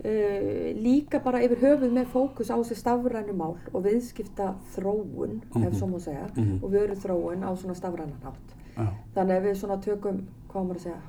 Uh, 0.04 0.74
líka 0.84 1.22
bara 1.24 1.40
yfir 1.46 1.62
höfuð 1.62 1.94
með 1.96 2.10
fókus 2.12 2.50
á 2.52 2.58
þessi 2.60 2.76
stafrænu 2.82 3.32
mál 3.40 3.54
og 3.72 3.84
viðskipta 3.86 4.50
þróun, 4.76 5.38
ef 5.64 5.78
svo 5.80 5.88
má 5.88 6.00
segja, 6.02 6.26
Mhm. 6.36 6.60
og 6.64 6.72
vöru 6.74 6.96
þróun 6.98 7.46
á 7.46 7.54
svona 7.56 7.76
stafrænan 7.78 8.20
hátt. 8.26 8.50
já, 8.76 8.88
Þannig 9.16 9.38
að 9.38 9.46
við 9.46 9.56
svona 9.62 9.78
tökum, 9.82 10.26
hvað 10.50 10.66
maður 10.68 10.76
að 10.76 10.82
segja, 10.82 11.02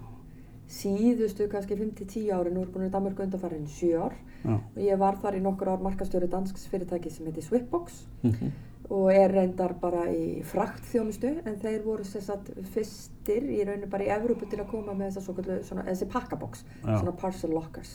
síðustu 0.71 1.49
kannski 1.53 1.77
5-10 1.79 2.31
ári, 2.35 2.53
nú 2.55 2.63
er 2.65 2.71
búin 2.73 2.89
í 2.89 2.93
Danmörku 2.93 3.25
undanfærin 3.27 3.67
7 3.69 3.99
ár. 4.01 4.15
Já, 4.45 4.59
og 4.61 4.81
ég 4.85 5.01
var 5.01 5.17
þar 5.23 5.39
í 5.39 5.43
nokkur 5.45 5.73
ár 5.73 5.83
markastjóri 5.85 6.29
dansks 6.29 6.67
fyrirtæki 6.69 7.11
sem 7.13 7.27
heitir 7.29 7.45
Swipbox 7.47 8.03
mhm, 8.23 8.51
og 8.93 9.07
er 9.15 9.33
reyndar 9.33 9.73
bara 9.81 10.03
í 10.13 10.43
fraktþjónustu 10.45 11.31
en 11.49 11.55
þeir 11.63 11.79
voru 11.87 12.05
sem 12.05 12.21
sagt 12.25 12.51
fyrstir 12.75 13.47
í 13.49 13.63
rauninu 13.65 13.89
bara 13.93 14.05
í 14.05 14.11
Evrópu 14.13 14.49
til 14.51 14.61
að 14.61 14.69
koma 14.75 14.93
með 14.93 15.15
þessa 15.15 15.25
svo 15.25 15.63
svona, 15.71 15.87
þessi 15.89 16.11
pakkabox, 16.13 16.67
Já. 16.83 16.91
svona 16.99 17.15
parcel 17.23 17.55
lockers 17.57 17.95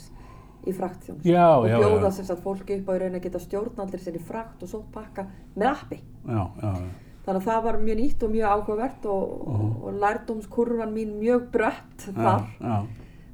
í 0.65 0.73
fraktþjónustu. 0.75 1.29
Já, 1.29 1.45
og 1.59 1.67
já, 1.69 1.77
bjóða 1.77 2.09
já. 2.09 2.23
sagt 2.23 2.41
fólki 2.43 2.79
upp 2.79 2.89
á 2.89 2.93
í 2.97 3.03
að 3.11 3.21
geta 3.27 3.43
stjórnaldir 3.43 4.01
sinni 4.03 4.23
frakt 4.23 4.65
og 4.65 4.73
sótt 4.73 4.89
pakka 4.95 5.27
með 5.55 5.69
appi. 5.69 6.01
Já, 6.25 6.41
já, 6.63 6.73
já, 6.73 6.89
þannig 7.29 7.39
að 7.43 7.47
það 7.49 7.63
var 7.69 7.79
mjög 7.85 7.99
nýtt 8.01 8.25
og 8.27 8.33
mjög 8.33 8.55
áhugavert 8.55 9.05
og, 9.13 9.35
og, 9.53 9.69
og 9.85 10.01
lærdómskurvan 10.03 10.93
mín 10.97 11.15
mjög 11.21 11.47
brött 11.53 12.09
þar. 12.09 12.49
já, 12.59 12.65
já, 12.65 12.79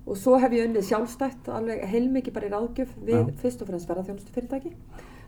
og 0.06 0.18
svo 0.22 0.38
hef 0.38 0.54
ég 0.54 0.68
unnið 0.70 0.86
sjálfstætt 0.86 1.48
alveg 1.50 1.82
heilmikið 1.90 2.34
bara 2.36 2.46
í 2.50 2.54
ráðgjöf 2.54 2.92
við 3.08 3.16
Já. 3.24 3.36
fyrst 3.42 3.64
og 3.64 3.70
fremst 3.72 3.88
ferðarþjónustu 3.90 4.36
fyrirtæki 4.36 4.74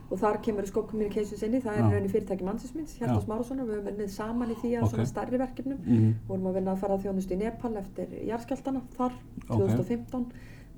og 0.08 0.20
þar 0.22 0.38
kemur 0.44 0.68
Scope 0.68 0.88
Communications 0.92 1.42
inn 1.44 1.56
í, 1.58 1.60
það 1.60 1.74
er 1.74 1.80
í 1.82 1.88
rauninni 1.88 2.12
fyrirtæki 2.12 2.46
mannsins 2.46 2.94
Hjartars. 2.96 3.26
Márussonar, 3.28 3.66
við 3.68 3.74
höfum 3.80 3.90
unnið 3.90 4.12
saman 4.14 4.52
í 4.54 4.56
því 4.56 4.70
að 4.78 4.84
Ok. 4.86 4.92
svona 4.94 5.08
stærri 5.10 5.40
verkefnum, 5.42 5.80
mhm, 5.82 6.14
vorum 6.30 6.46
að 6.48 6.54
vinna 6.60 6.72
að 6.72 6.80
ferðarþjónustu 6.84 7.34
í 7.34 7.40
Nepal 7.42 7.72
eftir 7.76 8.14
jarðskjáltana 8.30 8.80
þar, 8.96 9.12
Ok. 9.50 9.58
2015, 9.58 10.24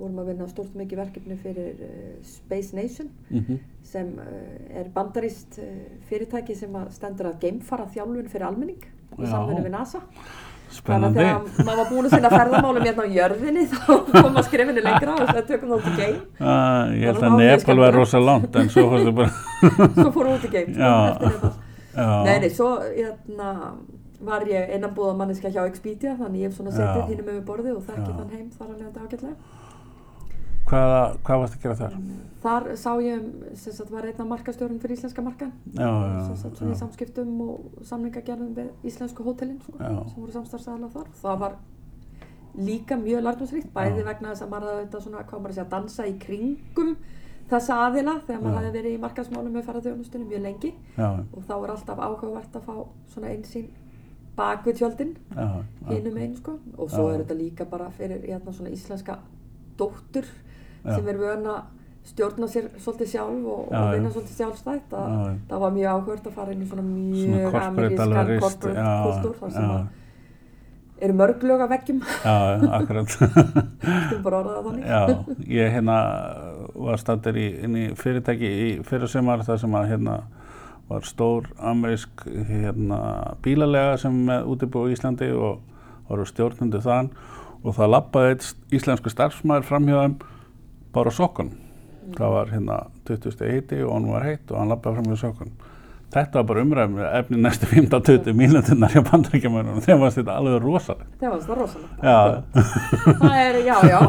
vorum 0.01 0.21
að 0.23 0.31
vinna 0.33 0.49
stort 0.51 0.77
mikið 0.79 1.03
verkefni 1.05 1.39
fyrir 1.41 1.81
uh, 1.87 2.13
Space 2.27 2.77
Nation 2.77 3.11
mhm, 3.31 3.59
sem 3.87 4.13
uh, 4.19 4.79
er 4.81 4.93
bandarist 4.95 5.59
uh, 5.63 5.73
fyrirtæki 6.11 6.57
sem 6.59 6.77
að 6.81 6.93
stendur 6.97 7.31
að 7.33 7.43
geimfara 7.45 7.89
þjálfun 7.95 8.31
fyrir 8.33 8.49
almenning 8.49 8.87
í 9.19 9.27
samfunni 9.27 9.67
við 9.67 9.75
NASA. 9.75 10.01
Þannig 10.71 10.77
spennandi. 10.79 11.23
að 11.27 11.47
þegar 11.51 11.67
maður 11.67 11.79
var 11.81 11.89
búin 11.91 12.07
að 12.07 12.13
sinna 12.15 12.29
ferðamálum 12.31 12.85
hérna 12.87 13.03
á 13.03 13.09
jörðinni 13.17 13.65
þá 13.73 13.89
kom 14.11 14.37
að 14.39 14.45
skrifinu 14.47 14.85
lengra 14.85 15.17
og 15.17 15.33
það 15.33 15.41
tökum 15.49 15.73
það 15.73 15.81
út 15.81 15.89
í 15.89 15.95
geim. 15.99 16.21
Uh, 16.39 16.93
ég 16.95 17.09
held 17.11 17.25
að 17.27 17.39
Nepal 17.41 17.79
var 17.81 17.99
rosa 17.99 18.21
langt 18.23 18.61
en 18.61 18.71
svo 18.71 18.85
fórstu 18.93 19.17
bara 19.19 19.33
Svo 19.99 20.13
við 20.15 20.31
út 20.37 20.47
í 20.47 20.53
geim. 20.55 20.77
sko. 20.77 21.51
Nei, 21.91 22.37
nei, 22.45 22.51
svo 22.55 22.69
hérna, 22.85 23.51
var 24.25 24.45
ég 24.49 24.75
innanbúða 24.77 25.17
manneska 25.19 25.51
hjá 25.51 25.65
Expedia 25.67 26.15
þannig 26.19 26.45
ég 26.45 26.51
hef 26.51 26.59
svona 26.59 26.75
setið 26.75 27.11
hínum 27.11 27.33
yfir 27.33 27.45
borðið 27.49 27.79
og 27.79 27.85
þekki 27.89 28.07
Já. 28.07 28.17
þann 28.19 28.33
heim 28.37 28.47
þar 28.55 28.67
alveg 28.69 28.87
þetta 28.87 29.05
ágætlega. 29.07 29.59
Hvaða, 30.71 30.99
hvað 31.27 31.41
varst 31.43 31.57
að 31.57 31.65
gera 31.65 31.77
þar? 31.81 31.95
Þar 32.41 32.67
sá 32.79 32.91
ég 33.03 33.25
sem 33.59 33.75
sagt 33.75 33.91
var 33.93 34.07
einn 34.07 34.23
af 34.23 34.29
markastjórun 34.31 34.79
fyrir 34.81 34.97
íslenska 34.97 35.25
markan 35.25 35.51
sem 35.75 36.37
sagt 36.39 36.61
svona 36.61 36.77
í 36.77 36.79
samskiptum 36.79 37.33
og 37.45 37.83
samningagerðum 37.89 38.53
við 38.57 38.87
íslensku 38.87 39.27
hótelin 39.27 39.59
Já. 39.59 39.91
sem 39.91 40.21
voru 40.21 40.37
samstarfsæðala 40.37 40.93
þar. 40.95 41.09
Það 41.21 41.41
var 41.43 41.57
líka 42.71 42.99
mjög 43.01 43.27
lærdómsríkt, 43.27 43.73
bæði 43.75 44.05
Já. 44.05 44.07
vegna 44.13 44.31
þess 44.33 44.47
að 44.47 44.53
maður 44.55 44.71
hafði 44.71 44.85
þetta 44.87 45.03
svona, 45.07 45.25
hvað 45.27 45.43
maður 45.43 45.53
að 45.53 45.59
segja, 45.59 45.71
dansa 45.75 46.07
í 46.07 46.15
kringum 46.23 46.95
þessa 47.51 47.79
aðila 47.89 48.15
þegar 48.27 48.43
maður 48.45 48.59
hafði 48.61 48.73
verið 48.79 48.95
í 48.95 49.03
markaðsmálum 49.05 49.55
með 49.57 49.67
ferðarþjónustunum 49.69 50.31
mjög 50.31 50.43
lengi 50.47 50.71
já, 50.95 51.09
og 51.11 51.47
þá 51.49 51.55
er 51.57 51.73
alltaf 51.75 52.03
áhugavert 52.07 52.59
að 52.61 52.67
fá 52.69 52.75
svona 53.11 53.33
einsýn 53.35 53.67
bak 54.39 54.63
við 54.67 54.79
tjöldin 54.81 55.17
hinum 55.91 56.21
einn 56.23 56.37
sko 56.39 56.57
og 56.77 56.93
svo 56.93 57.09
Já. 57.09 57.15
er 57.17 57.25
þetta 57.25 57.39
líka 57.41 57.67
bara 57.67 57.91
fyrir 57.97 58.23
hérna 58.23 58.55
svona 58.55 58.71
íslenska 58.71 59.19
dóttur. 59.81 60.29
Sem 60.87 61.13
er 61.13 61.21
vön 61.21 61.47
að 61.51 61.61
stjórna 62.11 62.49
sér 62.51 62.69
svolítið 62.81 63.11
sjálf 63.13 63.49
og, 63.53 63.65
Já, 63.71 63.79
og 63.79 63.95
vinna 63.95 64.11
svolítið 64.11 64.37
sjálfstætt 64.41 64.95
að 64.97 65.09
Já, 65.15 65.33
það 65.51 65.65
var 65.65 65.75
mjög 65.77 65.95
áhugavert 65.95 66.29
að 66.31 66.37
fara 66.39 66.55
inn 66.55 66.63
í 66.65 66.69
svona 66.71 66.85
mjög 66.91 67.59
amerískan 67.61 68.15
corporate 68.45 68.87
kultúr 69.05 69.35
þar 69.41 69.57
sem 69.57 69.73
að 69.77 69.89
eru 71.01 71.17
mörg 71.17 71.45
lög 71.49 71.63
að 71.65 71.71
veggjum, 71.73 72.01
já, 72.05 72.35
akkurat. 72.77 73.15
skulum 73.15 74.25
bara 74.25 74.41
orða 74.43 74.57
það 74.57 74.67
þannig. 74.67 74.89
Já, 74.91 75.47
ég 75.55 75.73
hérna 75.77 75.97
var 76.75 77.01
stættir 77.01 77.39
inn 77.41 77.79
í 77.81 77.85
fyrirtæki 77.97 78.51
í 78.51 78.69
fyrir 78.85 79.09
semar 79.09 79.45
þar 79.47 79.63
sem 79.63 79.77
að 79.81 79.89
hérna 79.95 80.19
var 80.91 81.07
stór 81.07 81.49
amerísk 81.57 82.25
hérna 82.51 83.01
bílalega 83.45 83.97
sem 84.03 84.17
með 84.27 84.51
útibú 84.53 84.85
í 84.89 84.97
Íslandi 84.97 85.31
og 85.33 85.63
voru 86.11 86.27
stjórnundu 86.27 86.83
þann 86.85 87.13
og 87.63 87.77
það 87.77 87.93
lappaði 87.95 88.35
eitt 88.35 88.75
íslensku 88.75 89.13
starfsmæður 89.13 89.69
framhjóðum 89.69 90.19
bara 90.95 91.11
sokkun. 91.15 91.51
Það 92.17 92.33
var 92.35 92.55
hérna 92.55 92.79
20 93.07 93.35
steg 93.35 93.53
hitti 93.55 93.83
og 93.85 93.93
hann 93.95 94.09
var 94.11 94.25
heitt 94.27 94.51
og 94.51 94.59
hann 94.59 94.73
lappaði 94.73 94.99
framhjóðu 94.99 95.21
sokkun. 95.21 95.53
Þetta 96.11 96.41
var 96.41 96.47
bara 96.49 96.63
umræðum 96.65 96.97
efni 97.07 97.39
næstu 97.39 97.69
15-20 97.71 98.35
mínútinnar 98.35 98.91
hjá 98.91 99.03
bandarækjumörunum 99.07 99.85
þegar 99.85 100.01
var 100.01 100.15
þetta 100.17 100.39
alveg 100.41 100.57
rosalega. 100.65 101.07
Það 101.21 101.35
var 101.35 101.45
það 101.45 101.61
rosalega. 101.61 102.15
Það 103.21 103.37
er, 103.45 103.59
já, 103.69 103.77
já, 103.93 104.01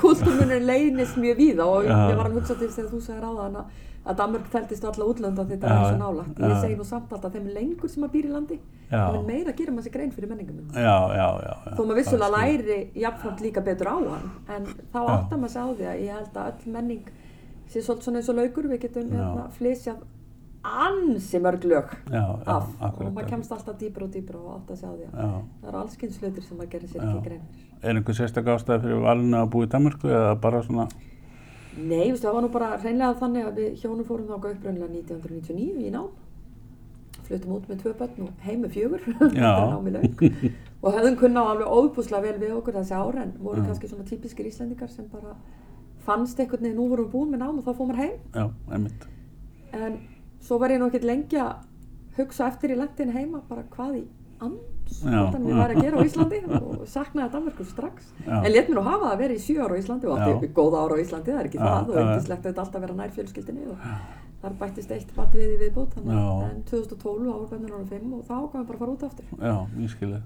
kultúrmunir 0.00 0.64
leynist 0.64 1.18
mjög 1.20 1.36
víða 1.42 1.66
og 1.68 1.84
Já. 1.84 1.98
ég 2.08 2.16
var 2.16 2.30
að 2.30 2.38
hugsa 2.38 2.56
til 2.56 2.70
þess 2.70 2.80
að 2.86 2.94
þú 2.94 3.00
sagði 3.04 3.20
ráðan 3.26 3.58
að, 3.60 3.82
að 4.02 4.16
Danmörk 4.18 4.48
teltist 4.50 4.84
alla 4.84 5.06
útlönda 5.06 5.44
þetta 5.46 5.68
er 5.70 5.82
svo 5.86 5.98
nálagt. 6.00 6.38
Ég 6.42 6.54
segi 6.62 6.78
nú 6.78 6.86
samt 6.86 7.12
alltaf 7.12 7.30
að 7.30 7.36
þeim 7.38 7.50
lengur 7.54 7.90
sem 7.92 8.06
að 8.06 8.14
býr 8.16 8.28
í 8.28 8.32
landi, 8.32 8.56
þeim 8.90 9.26
meira 9.28 9.52
gera 9.58 9.74
maður 9.74 9.86
sér 9.88 9.94
grein 9.96 10.14
fyrir 10.14 10.32
menningum. 10.32 10.62
já, 10.74 10.96
já, 11.18 11.28
já. 11.46 11.52
já. 11.66 11.74
Þó 11.76 11.82
maður 11.84 12.00
vissulega 12.00 12.30
læri 12.36 12.78
jafnframt 13.04 13.44
líka 13.46 13.62
betur 13.68 13.92
á 13.94 13.96
hann, 13.98 14.32
en 14.56 14.66
þá 14.90 14.98
áttar 15.02 15.38
maður 15.38 15.52
sig 15.54 15.62
á 15.62 15.68
því 15.70 15.86
að 15.92 16.02
ég 16.02 16.16
held 16.18 16.40
að 16.42 16.50
öll 16.50 16.72
menning 16.78 17.12
sé 17.68 17.78
svolítið 17.84 18.08
svona 18.08 18.18
eins 18.18 18.32
og 18.32 18.40
laukur, 18.40 18.68
við 18.72 18.82
getum 18.88 19.14
hérna, 19.14 19.46
flysjað 19.58 20.02
ansi 20.62 21.38
mörg 21.42 21.64
lög 21.66 21.94
af 22.46 22.68
og 22.86 23.00
maður 23.12 23.28
kemst 23.32 23.54
alltaf 23.54 23.78
dýpra 23.80 24.06
og 24.06 24.12
dýpra 24.14 24.38
og 24.38 24.60
áttar 24.60 24.76
sig 24.78 24.86
á 24.86 24.94
því 24.94 25.06
að 25.06 25.14
það 25.62 25.68
eru 25.70 25.78
allskins 25.80 26.18
hlutir 26.22 26.44
sem 26.46 26.58
maður 26.58 26.70
gerir 26.74 26.92
sér 26.92 27.02
ekki 27.02 27.22
grein. 27.26 27.40
Er 27.82 27.96
einhver 27.98 28.14
sérstak 28.14 28.46
ástæði 28.46 28.84
fyrir 28.84 29.02
valinu 29.02 29.40
að 29.40 29.48
búa 29.50 29.66
Nei, 31.76 32.10
veistu, 32.10 32.26
það 32.26 32.34
var 32.36 32.44
nú 32.44 32.50
bara 32.52 32.68
hreinlega 32.82 33.18
þannig 33.20 33.46
að 33.48 33.58
við 33.60 33.80
hjónum 33.80 34.08
fórum 34.08 34.28
þá 34.28 34.34
uppröðinlega 34.36 34.88
1999 34.92 35.86
í 35.86 35.92
nám. 35.94 36.10
Fluttum 37.22 37.54
út 37.56 37.70
með 37.70 37.80
tvö 37.80 37.92
börn 38.00 38.26
og 38.26 38.44
heim 38.44 38.64
með 38.64 38.74
fjögur. 38.76 39.06
Og 40.82 40.96
hefðum 40.96 41.16
kunna 41.20 41.44
á 41.46 41.50
alveg 41.52 41.68
óbúslega 41.70 42.26
vel 42.26 42.38
við 42.42 42.54
okkur 42.56 42.74
þessi 42.74 42.96
ára 42.98 43.22
en 43.22 43.34
voru 43.38 43.62
Já. 43.62 43.66
kannski 43.68 43.88
svona 43.88 44.06
típiskir 44.08 44.48
Íslendingar 44.50 44.90
sem 44.90 45.06
bara 45.12 45.36
fannst 46.02 46.40
einhvern 46.42 46.66
veginn, 46.66 46.80
nú 46.80 46.88
vorum 46.90 47.06
við 47.06 47.12
búin 47.12 47.30
með 47.30 47.44
nám 47.44 47.60
og 47.60 47.68
þá 47.68 47.76
fórum 47.78 47.92
við 47.94 48.00
heim. 48.02 48.16
Já, 48.34 48.48
einmitt. 48.74 49.06
en 49.78 50.00
svo 50.42 50.58
var 50.58 50.74
ég 50.74 50.82
nú 50.82 50.90
ekkert 50.90 51.06
lengi 51.06 51.38
að 51.38 51.52
hugsa 52.18 52.48
eftir 52.50 52.74
í 52.74 52.80
lentin 52.80 53.14
heima 53.14 53.40
bara 53.48 53.62
hvað 53.70 54.00
í 54.00 54.04
anskotan 54.42 54.71
Já. 55.02 55.22
ég 55.32 55.56
væri 55.58 55.74
að 55.76 55.82
gera 55.82 55.96
á 55.98 56.06
Íslandi 56.06 56.38
og 56.58 56.82
saknaði 56.86 57.32
Danmörku 57.32 57.64
strax 57.66 58.10
Já. 58.26 58.36
en 58.44 58.52
let 58.52 58.68
mér 58.68 58.76
nú 58.78 58.84
hafa 58.86 59.12
að 59.14 59.22
vera 59.22 59.34
í 59.34 59.40
sjö 59.42 59.56
ára 59.64 59.74
á 59.74 59.80
Íslandi 59.82 60.06
og 60.10 60.18
átti 60.18 60.46
Já. 60.48 60.52
góða 60.58 60.82
ára 60.84 60.94
á 60.94 61.02
Íslandi, 61.02 61.30
það 61.32 61.40
er 61.40 61.48
ekki 61.48 61.58
Já, 61.58 61.64
það 61.64 61.88
og 61.88 61.96
já. 61.96 62.02
yndislegt 62.02 62.44
auðvitað 62.46 62.62
alltaf 62.64 62.76
að 62.78 62.84
vera 62.86 62.98
nær 63.00 63.14
fjölskyldinni 63.16 63.64
og 63.72 63.88
þar 64.42 64.54
bættist 64.60 64.90
eitt 64.94 65.10
batt 65.16 65.34
við 65.38 65.50
í 65.54 65.58
viðbót 65.62 65.96
að 65.98 66.12
en 66.50 66.62
2012 66.70 67.32
ára 67.32 67.48
bennur 67.50 67.74
ára 67.78 67.84
5 67.90 68.14
og 68.18 68.22
þá 68.26 68.34
ákvæmum 68.42 68.66
bara 68.68 68.76
að 68.76 68.82
fara 68.82 68.94
út 68.96 69.04
aftur 69.06 69.26
Já, 69.38 69.56
ég 69.82 69.92
skilði. 69.96 70.20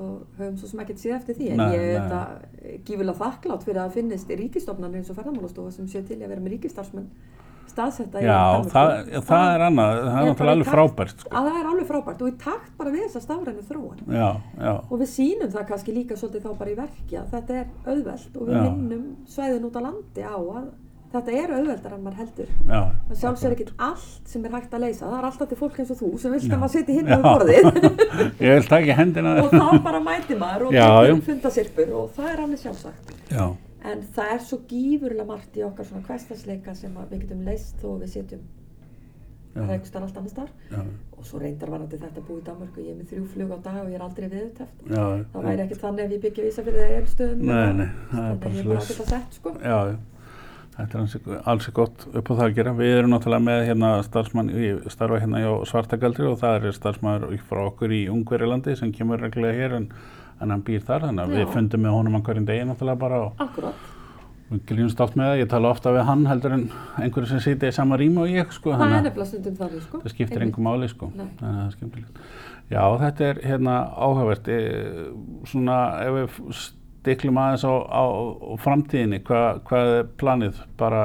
og 0.00 0.14
höfum 0.38 0.56
svo 0.60 0.68
sem 0.70 0.80
ekkert 0.84 1.02
séð 1.02 1.16
eftir 1.18 1.34
því 1.40 1.48
en 1.50 1.58
Nei, 1.60 1.72
ég 1.74 1.82
er 1.82 1.98
þetta 1.98 2.20
gífilega 2.86 3.18
þakklátt 3.20 3.66
fyrir 3.66 3.82
að 3.82 3.96
finnist 3.98 4.30
ríkistofnan 4.30 4.94
eins 4.96 5.10
og 5.10 5.18
ferðarmálastofa 5.18 5.74
sem 5.74 5.86
sé 5.90 6.02
til 6.06 6.20
í 6.20 6.24
að 6.24 6.30
vera 6.34 6.40
með 6.46 6.54
ríkistarfsmenn 6.56 7.10
staðsetta 7.70 8.24
Já, 8.24 8.40
það, 8.74 8.92
það 9.30 9.46
er 9.54 9.64
annað, 9.66 9.94
það 9.96 10.10
er 10.10 10.20
er 10.20 10.28
náttúrulega 10.30 10.56
alveg 10.56 10.70
frábært, 10.74 11.24
sko. 11.24 11.32
að 11.32 11.48
það 11.48 11.58
er 11.60 11.70
alveg 11.72 11.88
frábært 11.90 12.24
og 12.26 12.30
í 12.30 12.36
takt 12.44 12.76
bara 12.80 12.94
við 12.94 13.06
þessa 13.06 13.24
stafrænu 13.24 13.64
þróun. 13.70 14.04
Já, 14.10 14.28
já, 14.60 14.74
og 14.76 14.94
við 15.00 15.10
sýnum 15.14 15.54
það 15.56 15.66
kannski 15.72 15.96
líka 15.96 16.20
svolítið 16.20 16.46
þá 16.46 16.52
bara 16.60 16.74
í 16.74 16.78
verki 16.78 17.18
að 17.20 17.34
þetta 17.34 17.58
er 17.62 17.74
auðvelt 17.86 18.38
og 18.38 18.46
við 18.50 18.60
minnum 18.60 19.10
svæðin 19.30 19.68
út 19.70 19.78
á 19.78 19.82
landi 19.86 20.26
á 20.26 20.36
að 20.38 20.70
þetta 21.10 21.32
er 21.34 21.52
auðveldar 21.56 21.94
en 21.96 22.02
maður 22.04 22.20
heldur. 22.22 22.50
Já. 22.68 22.80
það 23.08 23.16
sjálfsögur 23.22 23.54
ekkert 23.56 23.72
allt 23.86 24.30
sem 24.30 24.44
er 24.46 24.54
hægt 24.54 24.76
að 24.76 24.84
leysa. 24.84 25.08
Það 25.08 25.16
er 25.16 25.26
alltaf 25.30 25.50
til 25.50 25.58
fólk 25.58 25.80
eins 25.82 25.90
og 25.94 25.98
þú 25.98 26.10
sem 26.22 26.34
vilt 26.36 26.46
að 26.46 26.60
maður 26.62 26.74
sitja 26.76 26.98
hinn 26.98 27.10
á 27.10 27.18
borðið. 27.24 27.66
Og 29.42 29.56
þá 29.56 29.82
bara 29.88 30.02
mæti 30.04 30.38
maður 30.38 30.68
og 30.68 32.14
það 32.14 32.30
er 32.30 32.44
alveg 32.44 32.62
sjálfsagt. 32.62 33.12
Já, 33.30 33.44
en 33.84 34.02
það 34.14 34.32
er 34.34 34.40
svo 34.46 34.60
gífurlega 34.70 35.28
margt 35.28 35.56
í 35.56 35.64
okkar 35.66 35.88
svona 35.88 36.06
hversdagsleika 36.08 36.74
sem 36.78 36.96
að 37.00 37.14
við 37.14 37.22
getum 37.24 37.44
leist 37.46 37.78
þó 37.80 37.94
að 37.94 38.02
við 38.04 38.12
sitjum 38.16 38.48
Já. 39.50 39.64
reikstar 39.66 40.04
allt 40.06 40.18
annars 40.20 40.34
þar 40.36 40.50
já, 40.70 40.82
og 41.16 41.24
svo 41.26 41.40
reyndar 41.42 41.72
varandi 41.72 41.98
þetta 41.98 42.22
búið 42.22 42.38
í 42.38 42.44
Danmörku 42.46 42.84
ég 42.84 42.92
er 42.92 43.00
með 43.00 43.08
þrjú 43.10 43.24
flug 43.32 43.50
á 43.50 43.58
dag 43.64 43.80
og 43.80 43.88
ég 43.90 43.96
er 43.98 44.04
aldrei 44.04 44.28
viðuteft 44.30 44.84
já. 44.86 45.02
það 45.32 45.48
væri 45.48 45.64
ekkert 45.64 45.82
þannig 45.82 46.04
ef 46.04 46.14
ég 46.14 46.22
byggja 46.26 46.44
vísa 46.44 46.64
fyrir 46.68 47.08
það 47.10 47.32
bara 47.40 47.64
þannig 47.64 47.90
ég 47.90 48.28
er 48.28 48.38
bara 48.44 48.54
svoleiðis. 48.60 49.00
að 49.00 49.10
sett 49.10 49.40
sko 49.40 49.54
Já, 49.58 49.78
já. 49.90 49.98
Þetta 50.80 51.00
er 51.02 51.40
alls 51.50 51.66
gott 51.76 52.04
upp 52.08 52.30
á 52.30 52.32
það 52.32 52.44
að 52.46 52.54
gera. 52.56 52.72
Við 52.78 52.94
erum 52.98 53.12
náttúrulega 53.12 53.44
með 53.44 53.62
hérna 53.68 53.90
starfsmann, 54.06 54.52
ég 54.54 54.86
starfa 54.92 55.18
hérna 55.20 55.42
hjá 55.42 55.50
Svartagaldri 55.68 56.28
og 56.30 56.38
það 56.40 56.56
er 56.56 56.76
starfsmæður 56.76 57.42
frá 57.48 57.60
okkur 57.66 57.92
í 57.92 58.00
Ungverilandi 58.12 58.76
sem 58.78 58.94
kemur 58.94 59.20
reglulega 59.20 59.58
hér 59.58 59.76
en, 59.76 59.88
en 60.40 60.54
hann 60.54 60.66
býr 60.66 60.84
þar, 60.86 61.08
þannig 61.08 61.24
að 61.24 61.38
við 61.38 61.54
fundum 61.54 61.82
með 61.84 61.96
honum 61.96 62.20
hverjum 62.26 62.46
degi 62.48 62.66
náttúrulega 62.68 63.00
bara 63.00 63.20
og 63.26 63.42
akkurat, 63.44 63.88
við 64.50 64.62
glýnumst 64.70 65.02
oft 65.04 65.16
með 65.18 65.30
það. 65.30 65.40
Ég 65.42 65.50
tala 65.52 65.72
ofta 65.74 65.94
við 65.94 66.06
hann 66.08 66.26
heldur 66.30 66.56
en 66.56 66.66
einhverju 67.00 67.30
sem 67.30 67.42
sýti 67.44 67.70
í 67.70 67.76
sama 67.76 67.98
rými 68.00 68.24
og 68.24 68.32
ég, 68.32 68.52
sko. 68.56 68.74
það 68.74 68.86
er 68.86 68.94
þannig 68.96 69.22
að 69.24 69.60
þannig 69.60 69.86
sko 69.86 70.02
Það 70.02 70.14
skiptir 70.14 70.44
engum 70.46 70.68
máli, 70.68 70.90
sko. 70.90 71.10
Þannig 71.14 71.44
að 71.44 71.54
það 71.54 71.62
er 71.66 71.72
skemmtilegt. 71.76 72.20
Já, 72.70 72.82
þetta 73.02 73.26
er 73.26 73.40
hérna 73.50 73.78
áhugavert. 73.98 74.50
E, 74.50 74.58
svona, 75.50 75.78
ef 76.06 76.18
við 76.18 76.60
stiklum 76.60 77.40
aðeins 77.40 77.64
á, 77.66 77.74
á, 77.74 78.04
framtíðinni, 78.62 79.22
hvað, 79.26 79.64
hvað 79.70 79.94
er 79.96 80.14
planið? 80.20 80.62
Bara 80.80 81.04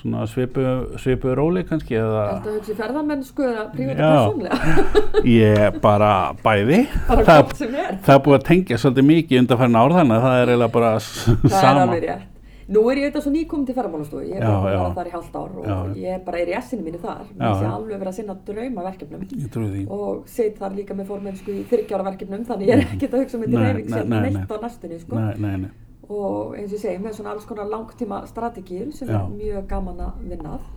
svona 0.00 0.24
svipu, 0.30 0.64
svipu 1.02 1.34
róli 1.36 1.62
kannski 1.68 1.98
eða 2.00 2.24
Þetta 2.32 2.56
hugsi 2.56 2.76
ferðamennsku 2.78 3.46
eða 3.50 3.64
prívat 3.74 4.02
persónlega 4.02 5.22
ég 5.28 5.78
bara 5.84 6.10
bæði. 6.42 6.82
bara 7.08 7.24
það, 7.28 7.54
er 7.68 7.96
það 8.02 8.16
er 8.16 8.26
búið 8.26 8.38
að 8.40 8.46
tengja 8.50 8.80
svolítið 8.82 9.08
mikið 9.12 9.42
undanfærin 9.44 9.80
ár 9.82 9.96
þannig 10.00 10.18
að 10.18 10.26
það 10.28 10.36
er 10.42 10.52
eiginlega 10.52 10.76
bara 10.78 10.92
það 10.98 11.48
er 11.48 11.56
sama. 11.58 11.86
alveg 11.86 12.06
rétt 12.08 12.28
Nú 12.72 12.80
er 12.88 12.96
ég 13.00 13.08
auðvitað 13.08 13.24
svo 13.26 13.30
nýkom 13.34 13.64
til 13.66 13.74
ferðarmálastofu, 13.76 14.22
ég 14.30 14.38
er 14.38 14.44
Já, 14.46 14.52
bara 14.62 14.92
þar 14.96 15.08
í 15.08 15.12
hálft 15.12 15.34
ár 15.36 15.56
og 15.58 15.64
Já. 15.66 15.76
ég 15.98 16.14
er 16.14 16.20
bara 16.24 16.38
er 16.40 16.52
í 16.52 16.54
essinu 16.56 16.84
mínu 16.86 17.00
þar, 17.02 17.24
mér 17.34 17.56
sé 17.58 17.66
alveg 17.68 17.98
verið 17.98 18.10
að 18.12 18.16
sinna 18.16 18.36
draumaverkefnum 18.46 19.88
og 19.98 20.22
sit 20.30 20.60
þar 20.62 20.76
líka 20.78 20.96
með 20.96 21.10
fórmennsku 21.10 21.52
í 21.52 21.64
þryggjára 21.68 22.06
verkefnum 22.06 22.46
þannig 22.48 22.70
ég 22.70 22.78
er 22.78 22.84
ekkert 22.86 23.16
að 23.18 23.24
hugsa 23.24 23.40
um 23.40 23.44
þetta 23.44 23.64
nei, 23.66 23.82
sem 23.90 24.14
nei, 24.14 24.20
neitt 24.28 24.38
nei. 24.38 24.46
á 24.46 24.56
næstunni 24.62 25.00
sko. 25.02 25.18
Nei, 25.18 25.34
nei, 25.42 25.56
nei. 25.66 25.70
Og 26.18 26.54
eins 26.56 26.70
og 26.70 26.76
ég 26.76 26.82
segi 26.84 27.02
með 27.02 27.18
svona 27.18 27.34
alls 27.34 27.48
konar 27.48 27.68
langtíma 27.70 28.22
strategíur 28.30 28.92
sem 28.96 29.10
Já. 29.10 29.18
er 29.20 29.34
mjög 29.34 29.68
gaman 29.70 30.00
að 30.06 30.24
vinna 30.30 30.56
að. 30.56 30.70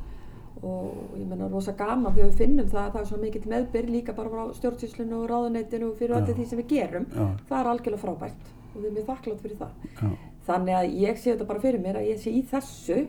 Og 0.66 1.16
ég 1.20 1.26
menna 1.30 1.50
rosa 1.52 1.76
gaman 1.78 2.14
þegar 2.16 2.30
við 2.32 2.38
finnum 2.42 2.70
það 2.72 2.84
að 2.84 2.92
það 2.94 3.02
er 3.02 3.10
svona 3.10 3.26
mikill 3.26 3.50
meðbyr 3.52 3.90
líka 3.92 4.16
bara 4.18 4.32
frá 4.34 4.54
stjórnsýslunu 4.60 5.18
og 5.20 5.26
ráðuneytinu 5.30 5.90
og 5.90 5.98
fyrir 6.00 6.16
öllu 6.20 6.38
því 6.38 6.46
sem 6.50 6.62
við 6.62 6.70
gerum. 6.72 7.10
Já. 7.12 7.26
það 7.50 7.60
er 7.60 7.72
algjörlega 7.72 8.04
frábært 8.06 8.54
og 8.76 8.78
við 8.80 8.86
erum 8.86 8.96
mjög 9.00 9.10
þakklátt 9.12 9.44
fyrir 9.44 9.60
það. 9.60 9.90
Já, 10.00 10.14
þannig 10.48 10.80
að 10.80 10.96
ég 11.04 11.20
sé 11.20 11.34
þetta 11.34 11.50
bara 11.52 11.66
fyrir 11.68 11.84
mér 11.84 12.00
að 12.00 12.10
ég 12.10 12.24
sé 12.24 12.32
í 12.32 12.42
þessu 12.50 13.02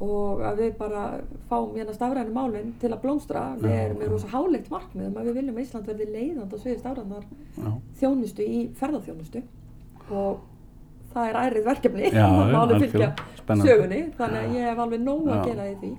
og 0.00 0.40
að 0.48 0.62
við 0.62 0.76
bara 0.78 1.02
fáum 1.50 1.74
hérna 1.76 1.94
stafrænu 1.94 2.32
málinn 2.32 2.72
til 2.80 2.88
að 2.90 3.02
blómstra. 3.02 3.42
Við 3.60 3.74
erum 3.76 3.98
með 4.00 4.14
rosa 4.14 4.30
hálegt 4.32 4.70
markmið 4.72 5.10
um 5.10 5.18
að 5.20 5.28
við 5.28 5.40
viljum 5.40 5.58
að 5.58 5.66
Ísland 5.66 5.90
verði 5.90 6.06
leiðand 6.14 6.54
á 6.54 6.56
sviði 6.56 6.78
stafrænar 6.80 7.26
já. 7.28 7.70
þjónustu 8.00 8.46
í 8.46 8.60
ferðarþjónustu 8.80 9.42
og 10.16 10.40
það 11.14 11.28
er 11.30 11.38
ærið 11.44 11.64
verkefni 11.70 12.12
já, 12.14 12.26
máli 12.54 12.78
fylgja 12.84 13.10
sögunni 13.46 14.00
þannig 14.18 14.44
að 14.44 14.54
ég 14.58 14.68
hef 14.70 14.78
alveg 14.84 15.00
nóg 15.02 15.28
að 15.34 15.44
gera 15.50 15.66
í 15.70 15.74
því. 15.80 15.90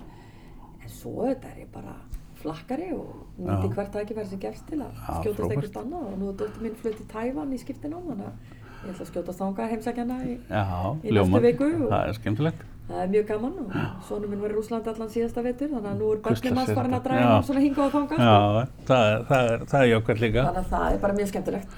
En 0.81 0.89
svo 0.89 1.27
þetta 1.27 1.51
er 1.51 1.59
ég 1.65 1.69
bara 1.73 1.95
flakkari 2.41 2.87
og 2.95 3.11
nýtti 3.37 3.69
hvert 3.75 3.91
tækifæri 3.93 4.25
sem 4.31 4.39
gefst 4.41 4.65
til 4.71 4.79
að 4.81 4.95
Já, 4.97 5.19
skjótast 5.21 5.51
eitthvað 5.51 5.83
annað. 5.83 6.07
Og 6.09 6.17
nú 6.21 6.31
er 6.31 6.37
dóttir 6.39 6.63
mín 6.65 6.75
flutt 6.79 7.01
í 7.03 7.05
Tævan 7.11 7.51
í 7.53 7.59
skiptin 7.61 7.93
á 7.93 7.99
þannig 8.01 8.27
að 8.31 8.57
ég 8.81 8.91
ætla 8.95 9.05
að 9.05 9.09
skjótast 9.11 9.41
þangað 9.43 9.71
heimsækjana 9.75 10.15
í, 10.25 10.35
Í 11.05 11.13
næstu 11.13 11.41
viku 11.45 11.67
og- 11.69 11.89
Það 11.91 12.07
er 12.07 12.17
skemmtilegt. 12.17 12.63
það 12.91 13.01
er 13.03 13.11
mjög 13.13 13.27
gaman 13.29 13.53
og 13.61 13.75
sonur 14.07 14.27
minn 14.31 14.41
var 14.41 14.49
í 14.51 14.55
Rúslandi 14.57 14.89
allan 14.91 15.11
síðasta 15.13 15.43
vetur 15.45 15.69
þannig 15.69 15.91
að 15.91 15.99
nú 16.01 16.07
er 16.11 16.17
börnum 16.25 16.57
sér 16.65 16.75
farin 16.75 16.95
að 16.97 17.03
draga 17.05 17.27
hann 17.29 17.43
svona 17.45 17.61
hinga 17.61 17.83
og 17.85 17.91
þanga 17.93 18.15
sko. 18.17 18.25
Já, 18.25 18.65
það 18.89 19.27
það 19.29 19.51
er, 19.51 19.59
það 19.71 19.81
er 19.85 19.87
jákvæmt 19.91 20.23
líka. 20.25 20.41
þannig 20.47 20.63
að 20.65 20.71
það 20.73 20.87
er 20.95 20.97
bara 21.05 21.13
mjög 21.19 21.29
skemmtilegt 21.31 21.69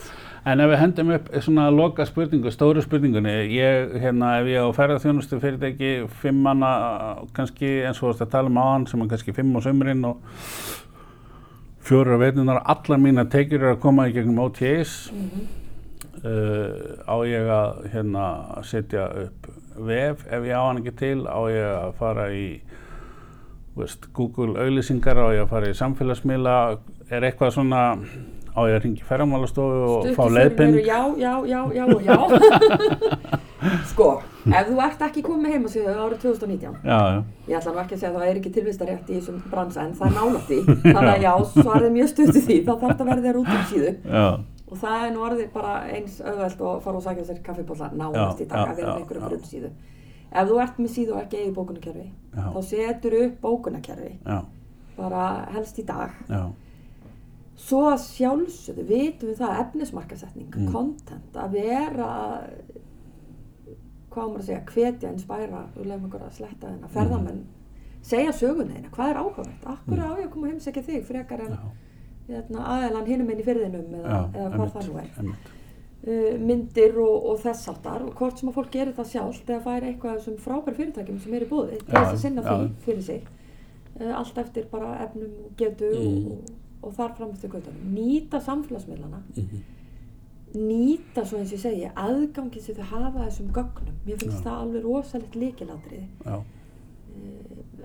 En 0.44 0.60
ef 0.60 0.74
við 0.74 0.82
hendum 0.82 1.12
upp 1.16 1.30
svona 1.40 1.70
loka 1.72 2.04
spurningu, 2.04 2.52
stóru 2.52 2.82
spurningunni, 2.84 3.32
ég, 3.56 3.94
hérna, 4.04 4.34
ef 4.42 4.50
ég 4.52 4.60
á 4.60 4.76
ferðarþjónustu 4.76 5.38
fyrirtæki, 5.40 5.92
fimm 6.20 6.42
manna, 6.44 6.72
kannski 7.38 7.70
eins 7.88 8.02
og 8.02 8.10
þú 8.10 8.10
veist 8.10 8.24
að 8.26 8.34
tala 8.34 8.52
um 8.52 8.60
aðan, 8.60 8.88
sem 8.92 9.06
er 9.06 9.12
kannski 9.14 9.36
fimm 9.38 9.56
á 9.56 9.60
sömurinn 9.64 10.04
og 10.10 10.20
fjórar 11.88 12.20
veitunar, 12.20 12.60
allar 12.76 13.00
mína 13.00 13.24
tekjur 13.32 13.62
eru 13.62 13.72
að 13.78 13.82
koma 13.88 14.10
í 14.10 14.18
gegnum 14.18 14.44
OTAs, 14.44 14.98
uh, 16.26 16.76
á 17.08 17.16
ég 17.30 17.56
að, 17.56 17.82
hérna, 17.96 18.28
setja 18.68 19.08
upp 19.24 19.48
vef, 19.80 20.28
ef 20.28 20.52
ég 20.52 20.60
á 20.60 20.64
hann 20.68 20.84
ekki 20.84 20.98
til, 21.06 21.18
á 21.24 21.40
ég 21.56 21.72
að 21.72 21.98
fara 22.04 22.28
í, 22.36 22.46
veist, 23.80 24.12
Google 24.12 24.60
auðlýsingar, 24.60 25.24
á 25.24 25.40
ég 25.40 25.48
að 25.48 25.52
fara 25.56 25.72
í 25.72 25.80
samfélagsmiðla, 25.86 26.62
er 27.08 27.32
eitthvað 27.32 27.56
svona 27.62 27.84
á 28.54 28.62
ég 28.70 28.76
að 28.78 28.84
ringi 28.86 29.06
ferramálastofu 29.08 29.80
og 29.90 30.04
Stuttu 30.04 30.16
fá 30.18 30.24
eru 30.28 30.84
Já, 30.86 31.00
já, 31.18 31.34
já, 31.50 31.60
já 31.74 31.86
já. 32.06 32.18
sko, 33.92 34.08
ef 34.50 34.68
þú 34.70 34.80
ert 34.84 35.04
ekki 35.08 35.24
komið 35.26 35.44
með 35.46 35.54
heimasíðu 35.56 35.94
árið 35.94 36.24
2019, 36.26 36.80
já, 36.84 36.98
já, 37.14 37.20
ég 37.48 37.58
ætla 37.60 37.74
nú 37.74 37.82
ekki 37.84 37.96
að 37.96 38.02
segja 38.02 38.12
að 38.12 38.18
það 38.20 38.30
er 38.32 38.40
ekki 38.40 38.52
tilvistarétt 38.58 39.12
í 39.12 39.20
þessum 39.20 39.38
bransa 39.52 39.86
en 39.86 39.94
það 40.00 40.10
er 40.10 40.18
nálægt 40.18 40.50
því. 40.50 40.58
Þannig 40.84 41.12
að 41.14 41.24
já, 41.28 41.34
svarið 41.54 41.96
mjög 41.98 42.12
stutt 42.12 42.40
í 42.40 42.44
því, 42.48 42.58
þá 42.68 42.74
þarf 42.74 42.90
þetta 42.90 43.06
að 43.06 43.12
verða 43.14 43.26
þér 43.28 43.40
út 43.42 43.54
um 43.54 43.64
síðu. 43.72 43.94
já, 44.04 44.26
Og 44.74 44.80
það 44.82 45.04
er 45.06 45.12
nú 45.14 45.24
orðið 45.28 45.50
bara 45.54 45.74
eins 45.94 46.16
auðvelt 46.24 46.62
og 46.66 46.78
fara 46.82 46.98
og 46.98 47.04
sækja 47.06 47.26
sér 47.28 47.42
Já, 48.48 48.50
dag 48.50 48.58
já, 48.58 48.72
að 48.72 48.80
vera 48.80 48.88
já, 48.88 48.94
með 48.94 49.02
einhverju 49.04 49.22
já. 49.22 49.28
grunnsíðu. 49.30 49.72
Ef 50.34 50.48
þú 50.50 50.60
ert 50.64 50.80
með 50.82 50.92
síðu 50.96 51.14
og 51.14 51.20
ekki 51.22 51.40
eigið 51.44 51.54
bókunarkerfi, 51.60 52.06
þá 52.34 52.60
setur 52.66 53.18
upp 53.20 53.36
bókunarkerfi, 53.44 54.12
já, 54.26 54.40
bara 54.98 55.26
helst 55.54 55.78
í 55.78 55.86
dag. 55.86 56.16
Svo 57.56 57.82
sjálfsögðu 58.02 58.84
vitum 58.90 59.30
við 59.30 59.38
það 59.38 59.60
efnismarkasetning, 59.62 60.50
Mm. 60.56 60.72
content, 60.74 61.34
að 61.38 61.52
vera, 61.52 62.10
hvað 64.14 64.28
maður 64.30 64.42
að 64.42 64.48
segja, 64.48 64.62
hvetja, 64.74 65.12
inspæra, 65.14 65.64
við 65.78 65.88
lefum 65.90 66.08
okkur 66.10 66.26
að 66.28 66.36
sletta 66.38 66.68
þennan, 66.70 66.92
ferðamenn, 66.94 67.40
segja 68.06 68.34
söguna 68.38 68.76
þeina, 68.76 68.92
hvað 68.94 69.10
er 69.14 69.20
áhugavert, 69.24 69.66
akkur 69.74 70.02
á 70.04 70.10
ég 70.20 70.28
að 70.28 70.32
koma 70.36 70.48
að 70.48 70.54
heimsækja 70.54 70.84
þig 70.90 71.04
frekar 71.08 71.42
en 71.48 71.58
hérna, 72.28 72.66
aðeinan 72.76 73.08
hinum 73.10 73.30
inn 73.34 73.42
í 73.42 73.48
fyrðinum 73.48 73.96
eða, 74.00 74.14
já, 74.14 74.20
eða 74.34 74.50
hvað 74.58 74.74
það 74.78 74.88
nú 74.92 74.98
er. 75.04 75.12
einmitt, 75.20 75.52
Uh, 76.04 76.34
myndir 76.36 76.98
og, 77.00 77.26
og 77.32 77.38
þess 77.40 77.70
áttar 77.72 78.02
og 78.04 78.10
hvort 78.20 78.36
sem 78.38 78.50
að 78.50 78.56
fólk 78.58 78.72
gerir 78.74 78.92
það 78.92 79.06
sjálft 79.08 79.48
eða 79.48 79.62
fær 79.64 79.86
eitthvað 79.88 80.18
þessum 80.18 80.34
frábær 80.44 80.76
fyrirtækjum 80.76 81.20
sem 81.24 81.34
er 81.38 81.46
í 81.46 81.48
búði 81.48 81.78
þess 81.80 82.10
að 82.10 82.18
sinna 82.20 82.42
því 82.44 82.66
fyrir 82.84 83.04
sig. 83.06 83.22
Uh, 84.02 84.10
allt 84.20 84.38
eftir 84.42 84.66
bara 84.68 84.98
efnum 85.06 85.32
og 85.46 85.54
getu 85.56 85.94
Mm. 85.94 86.26
og, 86.34 86.50
og 86.84 86.98
þar 86.98 87.16
framstu 87.18 87.50
göttunum 87.52 87.94
nýta 87.96 88.42
samfélagsmiðlana. 88.44 89.22
Mhm, 89.36 89.64
nýta 90.54 91.24
svo 91.26 91.40
eins 91.40 91.54
og 91.54 91.58
ég 91.58 91.64
segi 91.64 91.92
aðgangin 91.96 92.62
sem 92.62 92.76
þau 92.76 92.90
hafa 92.92 93.24
þessum 93.28 93.54
gögnum. 93.56 93.96
Mér 94.06 94.20
finnst 94.22 94.44
Já. 94.44 94.44
það 94.50 94.60
alveg 94.62 94.84
rosalegt 94.86 95.36
líkilandriði 95.36 96.08
já, 96.26 96.44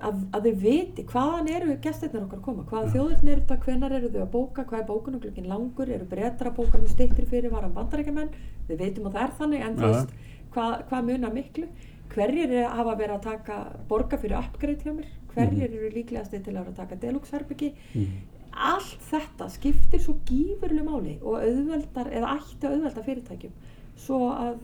að, 0.04 0.20
að 0.36 0.46
þau 0.46 0.54
viti 0.62 1.04
hvaðan 1.08 1.50
eru 1.52 1.76
gestirnir 1.82 2.24
okkar 2.24 2.40
að 2.40 2.44
koma, 2.46 2.64
hvaða 2.68 2.92
þjóðirni 2.94 3.32
eru 3.32 3.42
þetta, 3.42 3.58
hvenar 3.64 3.94
eru 3.98 4.10
þau 4.14 4.20
að 4.22 4.32
bóka, 4.34 4.64
hvað 4.68 4.80
er 4.80 4.88
bókunarglögin 4.88 5.50
langur, 5.50 5.92
eru 5.96 6.08
breytar 6.10 6.50
að 6.50 6.58
bóka 6.58 6.80
með 6.80 6.94
styrtir 6.94 7.28
fyrir 7.30 7.54
varan 7.54 7.74
bandarækjumenn, 7.76 8.32
við 8.68 8.82
veitum 8.82 9.08
að 9.08 9.18
það 9.18 9.26
er 9.26 9.36
þannig, 9.40 9.66
en 9.66 9.78
þú 9.78 9.92
veist, 9.92 10.16
hvað, 10.54 10.74
hvað 10.90 11.08
munar 11.10 11.34
miklu, 11.34 11.68
hverjir 12.14 12.56
eru 12.56 12.72
hafa 12.78 12.96
verið 13.02 13.16
að 13.16 13.26
taka, 13.28 13.58
borga 13.90 14.20
fyrir 14.22 14.38
upgrade 14.40 14.86
hjá 14.86 14.94
mér, 14.94 15.12
hverjir 15.34 15.68
eru 15.68 15.92
líklegasti 15.96 16.42
til 16.42 16.54
að 16.54 16.60
vera 16.62 16.74
að 16.74 16.80
taka 16.82 17.00
deluxe 17.04 17.36
herbyggi, 17.36 17.72
mhm, 17.94 18.18
allt 18.52 19.04
þetta 19.10 19.48
skiptir 19.52 20.02
svo 20.02 20.16
gífurlu 20.28 20.84
máli 20.86 21.18
og 21.22 21.42
auðveldar, 21.42 22.10
eða 22.12 22.34
ætti 22.38 22.70
auðvelda 22.70 23.04
fyrirtækjum, 23.06 23.54
svo 23.98 24.20
að 24.32 24.58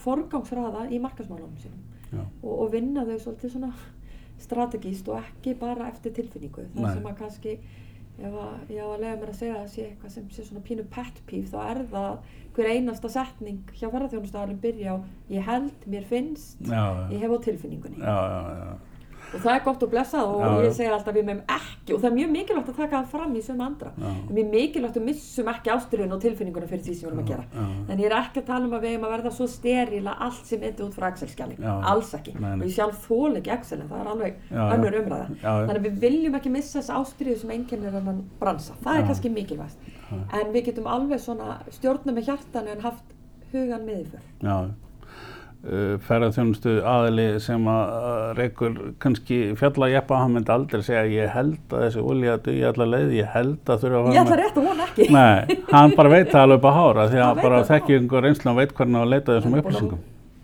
forgangsraða 0.00 0.86
í 0.90 1.00
markasmálunum 1.02 1.58
sínum 1.60 1.86
og, 2.18 2.52
og 2.54 2.72
vinna 2.72 3.04
þau 3.06 3.18
svolítið 3.20 3.54
svona 3.54 3.72
strategíst 4.40 5.08
og 5.12 5.20
ekki 5.20 5.54
bara 5.60 5.90
eftir 5.90 6.14
tilfinningu. 6.16 6.66
Það 6.74 6.84
Nei. 6.86 6.92
sem 6.96 7.08
að 7.10 7.18
kannski 7.20 7.56
ef 8.20 8.36
að 8.36 8.72
ég 8.74 8.84
á 8.84 8.88
að 8.88 9.00
lega 9.00 9.16
mér 9.20 9.32
að 9.32 9.38
segja 9.38 9.56
að 9.60 9.70
sé 9.72 9.86
eitthvað 9.86 10.14
sem 10.14 10.28
sé 10.34 10.44
svona 10.44 10.62
pínu 10.64 10.84
pet 10.92 11.20
peeve 11.28 11.48
þá 11.48 11.58
er 11.62 11.82
það 11.92 12.36
hver 12.56 12.70
einasta 12.74 13.10
setning 13.12 13.60
hjá 13.76 13.86
ferðarþjónustafalum 13.86 14.60
byrja 14.60 14.96
á 14.96 14.96
ég 15.32 15.46
held, 15.46 15.86
mér 15.88 16.08
finnst, 16.08 16.60
já, 16.66 16.82
ég 17.12 17.22
hef 17.22 17.36
á 17.36 17.38
tilfinningunni. 17.46 18.00
Já, 18.02 18.16
já, 18.28 18.89
og 19.30 19.42
það 19.44 19.52
er 19.54 19.62
gott 19.66 19.84
og 19.86 19.90
blessað 19.92 20.30
og 20.30 20.40
Já, 20.40 20.50
ég 20.64 20.74
segi 20.76 20.90
alltaf 20.90 21.16
við 21.16 21.26
meðum 21.28 21.42
ekki 21.56 21.94
og 21.94 22.00
það 22.02 22.08
er 22.10 22.16
mjög 22.16 22.32
mikilvægt 22.34 22.70
að 22.72 22.78
taka 22.80 22.96
það 22.96 23.10
fram 23.14 23.36
í 23.36 23.42
sömu 23.46 23.64
andra. 23.66 23.92
Það 24.00 24.30
er 24.30 24.38
mjög 24.38 24.50
mikilvægt 24.54 24.98
að 25.00 25.06
missum 25.06 25.50
ekki 25.52 25.72
ástyrjun 25.74 26.16
og 26.16 26.22
tilfinninguna 26.24 26.70
fyrir 26.70 26.84
því 26.86 26.96
sem 26.96 27.06
við 27.06 27.10
erum 27.10 27.22
að 27.22 27.30
gera. 27.30 27.44
en 27.90 28.02
ég 28.02 28.08
er 28.10 28.16
ekki 28.18 28.42
að 28.42 28.48
tala 28.50 28.66
um 28.66 28.74
að 28.74 28.84
við 28.84 28.94
eigum 28.94 29.06
að 29.08 29.14
verða 29.14 29.32
svo 29.36 29.46
steril 29.50 30.02
að 30.06 30.24
allt 30.26 30.50
sem 30.50 30.66
eitthvað 30.66 30.86
út 30.88 30.98
frá 30.98 31.06
Excel-skjali. 31.10 31.56
Já. 31.60 31.72
alls 31.92 32.12
ekki, 32.18 32.34
og 32.40 32.66
ég 32.66 32.74
sjálf 32.74 33.06
þól 33.06 33.38
ekki 33.40 33.54
Excel 33.54 33.80
en 33.80 33.88
það 33.90 34.00
er 34.00 34.10
alveg 34.14 34.42
önnur 34.50 34.98
umræða. 35.00 35.28
Þannig 35.40 35.78
að 35.78 35.86
við 35.88 36.02
viljum 36.04 36.38
ekki 36.40 36.54
missa 36.54 36.80
þess 36.80 36.94
ástyrju 36.98 37.38
sem 37.40 37.54
einkennir 37.54 37.96
hennan 37.96 38.24
bransa, 38.40 38.76
það 38.84 39.00
er 39.00 39.08
kannski 39.10 39.32
mikilvægt. 39.34 39.90
En 40.10 40.52
við 40.54 40.70
getum 40.70 40.90
alveg 40.90 41.22
svona 41.22 41.60
stjórna 41.70 42.14
með 42.16 42.30
hjartanu 42.30 42.74
en 42.74 42.86
haft 42.86 43.16
hugan 43.52 43.86
já. 44.40 44.70
Uh, 44.70 44.89
ferðarþjónustu 45.60 46.76
aðili 46.88 47.26
sem 47.44 47.66
að 47.68 48.30
reykur 48.38 48.76
kannski 49.02 49.40
fjalla 49.60 49.90
jeppa, 49.92 50.20
hann 50.22 50.32
myndi 50.36 50.54
aldrei 50.54 50.80
segja 50.86 51.02
ég 51.12 51.34
held 51.34 51.74
að 51.74 51.82
þessi 51.86 52.04
olja 52.12 52.36
dugi 52.46 52.62
allar 52.70 52.88
leið, 52.94 53.10
ég 53.18 53.34
held 53.34 53.74
að 53.74 53.82
þurfa 53.84 54.00
að 54.00 54.14
ég 54.16 54.22
ætla 54.22 54.38
rétt 54.40 54.56
að 54.56 54.70
vona 54.70 54.86
ekki. 54.86 55.08
Nei, 55.12 55.58
hann 55.74 55.96
bara 55.98 56.14
veit 56.14 56.30
það 56.32 56.46
alveg 56.46 56.62
upp 56.62 56.70
á 56.70 56.72
hára 56.78 57.08
því 57.12 57.20
að 57.26 57.42
bara 57.44 57.60
reynslu 58.24 58.54
og 58.54 58.62
veit 58.62 58.74
hvernig 58.78 59.02
að 59.02 59.12
leita 59.12 59.36
þessum 59.36 59.60
upplýsingum. 59.60 60.00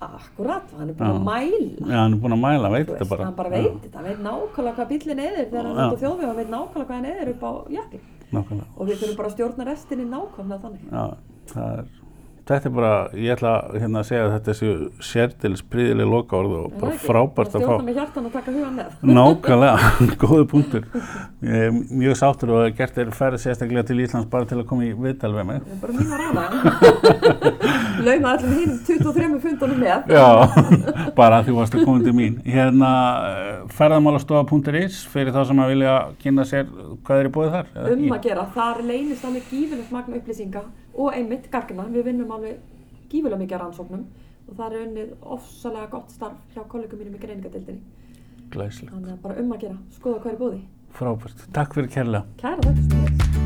Akkurat, 0.07 0.67
hann 0.77 0.91
er 0.91 0.97
búin 0.99 1.09
að 1.09 1.23
mæla. 1.25 1.87
Já, 1.89 1.97
hann 2.03 2.13
er 2.13 2.21
búinn 2.21 2.37
að 2.37 2.43
mæla, 2.43 2.71
veit 2.75 2.91
þetta 2.91 3.07
bara. 3.09 3.25
hann 3.25 3.37
bara 3.39 3.53
veit 3.55 3.79
þetta, 3.81 3.97
hann 3.97 4.09
veit 4.11 4.19
nákvæmlega 4.27 4.77
hvað 4.77 4.91
bílinn 4.93 5.23
eðir 5.25 5.47
þegar 5.49 5.69
hann 5.71 5.79
er 5.81 5.97
á 5.97 6.01
þjóðveg, 6.03 6.27
hann 6.27 6.37
veit 6.37 6.51
nákvæmlega 6.53 6.89
hvað 6.91 6.97
hann 6.97 7.09
eðir 7.15 7.31
upp 7.33 7.47
á 7.49 7.53
Nákvæmlega. 8.37 8.67
og 8.77 8.91
við 8.91 9.01
þurfum 9.01 9.17
bara 9.17 9.31
að 9.31 9.35
stjórna 9.37 9.67
restinni 9.71 10.07
nákvæmlega 10.11 10.61
þannig. 10.67 10.83
Já, 10.93 11.05
það 11.55 11.73
er, 11.79 11.89
þetta 12.47 12.69
er 12.69 12.75
bara, 12.77 12.91
ég 13.19 13.33
ætla 13.35 13.53
hérna 13.75 14.01
að 14.03 14.07
segja 14.07 14.25
að 14.27 14.33
þetta 14.37 14.53
séu 14.55 14.75
sértils 15.03 15.63
príðileg 15.67 16.07
lokaorð 16.13 16.53
og 16.61 16.67
Er 16.67 16.81
bara 16.81 16.93
það 16.93 17.07
frábært 17.09 17.57
að 17.59 17.65
fá. 17.67 17.73
með 17.87 17.99
hjartan 17.99 18.29
og 18.29 18.33
taka 18.37 18.55
hugan 18.55 18.77
með 18.77 18.87
Nákvæmlega, 19.17 19.91
góðu 20.23 20.47
punktur. 20.53 20.85
Ég 21.43 21.65
er 21.67 21.75
mjög 21.75 22.15
sáttur 22.21 22.53
og 22.55 22.77
gert 22.79 22.95
þér 22.97 23.11
ferð 23.19 23.43
sérstaklega 23.43 23.87
til 23.91 23.99
Íslands 24.05 24.31
bara 24.31 24.47
til 24.47 24.61
að 24.61 24.69
koma 24.71 24.87
í 24.87 24.93
viðtal 24.95 25.33
við 25.35 25.49
mig. 25.51 25.59
Það 25.67 25.75
er 25.75 25.81
bara 25.83 25.93
mín 25.99 26.11
að 26.15 26.19
ráða 26.23 26.47
lauma 28.07 28.33
allir 28.37 28.55
hinn 28.61 28.75
23 28.87 29.41
fundunum 29.43 29.79
með 29.83 30.15
Já, 30.15 30.27
bara 31.17 31.41
að 31.41 31.51
þú 31.51 31.59
varst 31.59 31.75
að 31.77 31.87
koma 31.89 32.05
til 32.07 32.15
mín. 32.17 32.39
Hérna, 32.47 32.91
ferðamálastofa.is 33.75 35.03
fyrir 35.11 35.35
þá 35.35 35.43
sem 35.51 35.63
að 35.65 35.73
vilja 35.75 35.95
kynna 36.23 36.45
sér 36.47 36.69
hvað 37.07 37.23
er 37.23 37.27
í 37.31 37.35
bóðið 37.37 37.55
þar. 37.57 37.67
um 37.97 38.17
að 38.17 38.27
gera, 38.29 38.47
þar 38.55 38.83
leynist 38.87 39.25
og 40.97 41.13
einmitt 41.15 41.51
gagna, 41.53 41.89
við 41.93 42.09
vinnum 42.11 42.33
alveg 42.37 42.63
gífilega 43.11 43.43
mikið 43.43 43.63
rannsóknum 43.63 44.07
og 44.47 44.55
það 44.55 44.67
er 44.73 44.87
unnið 44.87 45.13
ofsalega 45.37 45.91
gott 45.93 46.15
starf 46.15 46.55
hjá 46.55 46.65
kollegum 46.71 47.03
mínum 47.03 47.19
í 47.19 47.23
greiningadildinni 47.23 47.83
Glæslega, 48.55 48.95
þannig 48.95 49.13
að 49.17 49.23
bara 49.27 49.43
um 49.43 49.53
að 49.53 49.63
gera, 49.67 49.79
skoða 49.99 50.23
hvað 50.23 50.33
er 50.33 50.39
í 50.39 50.43
búði 50.45 50.65
frábært. 50.97 51.49
Takk 51.53 51.77
fyrir 51.77 51.93
kærlega. 51.93 52.25
Kæra 52.41 52.73
þetta 52.73 53.46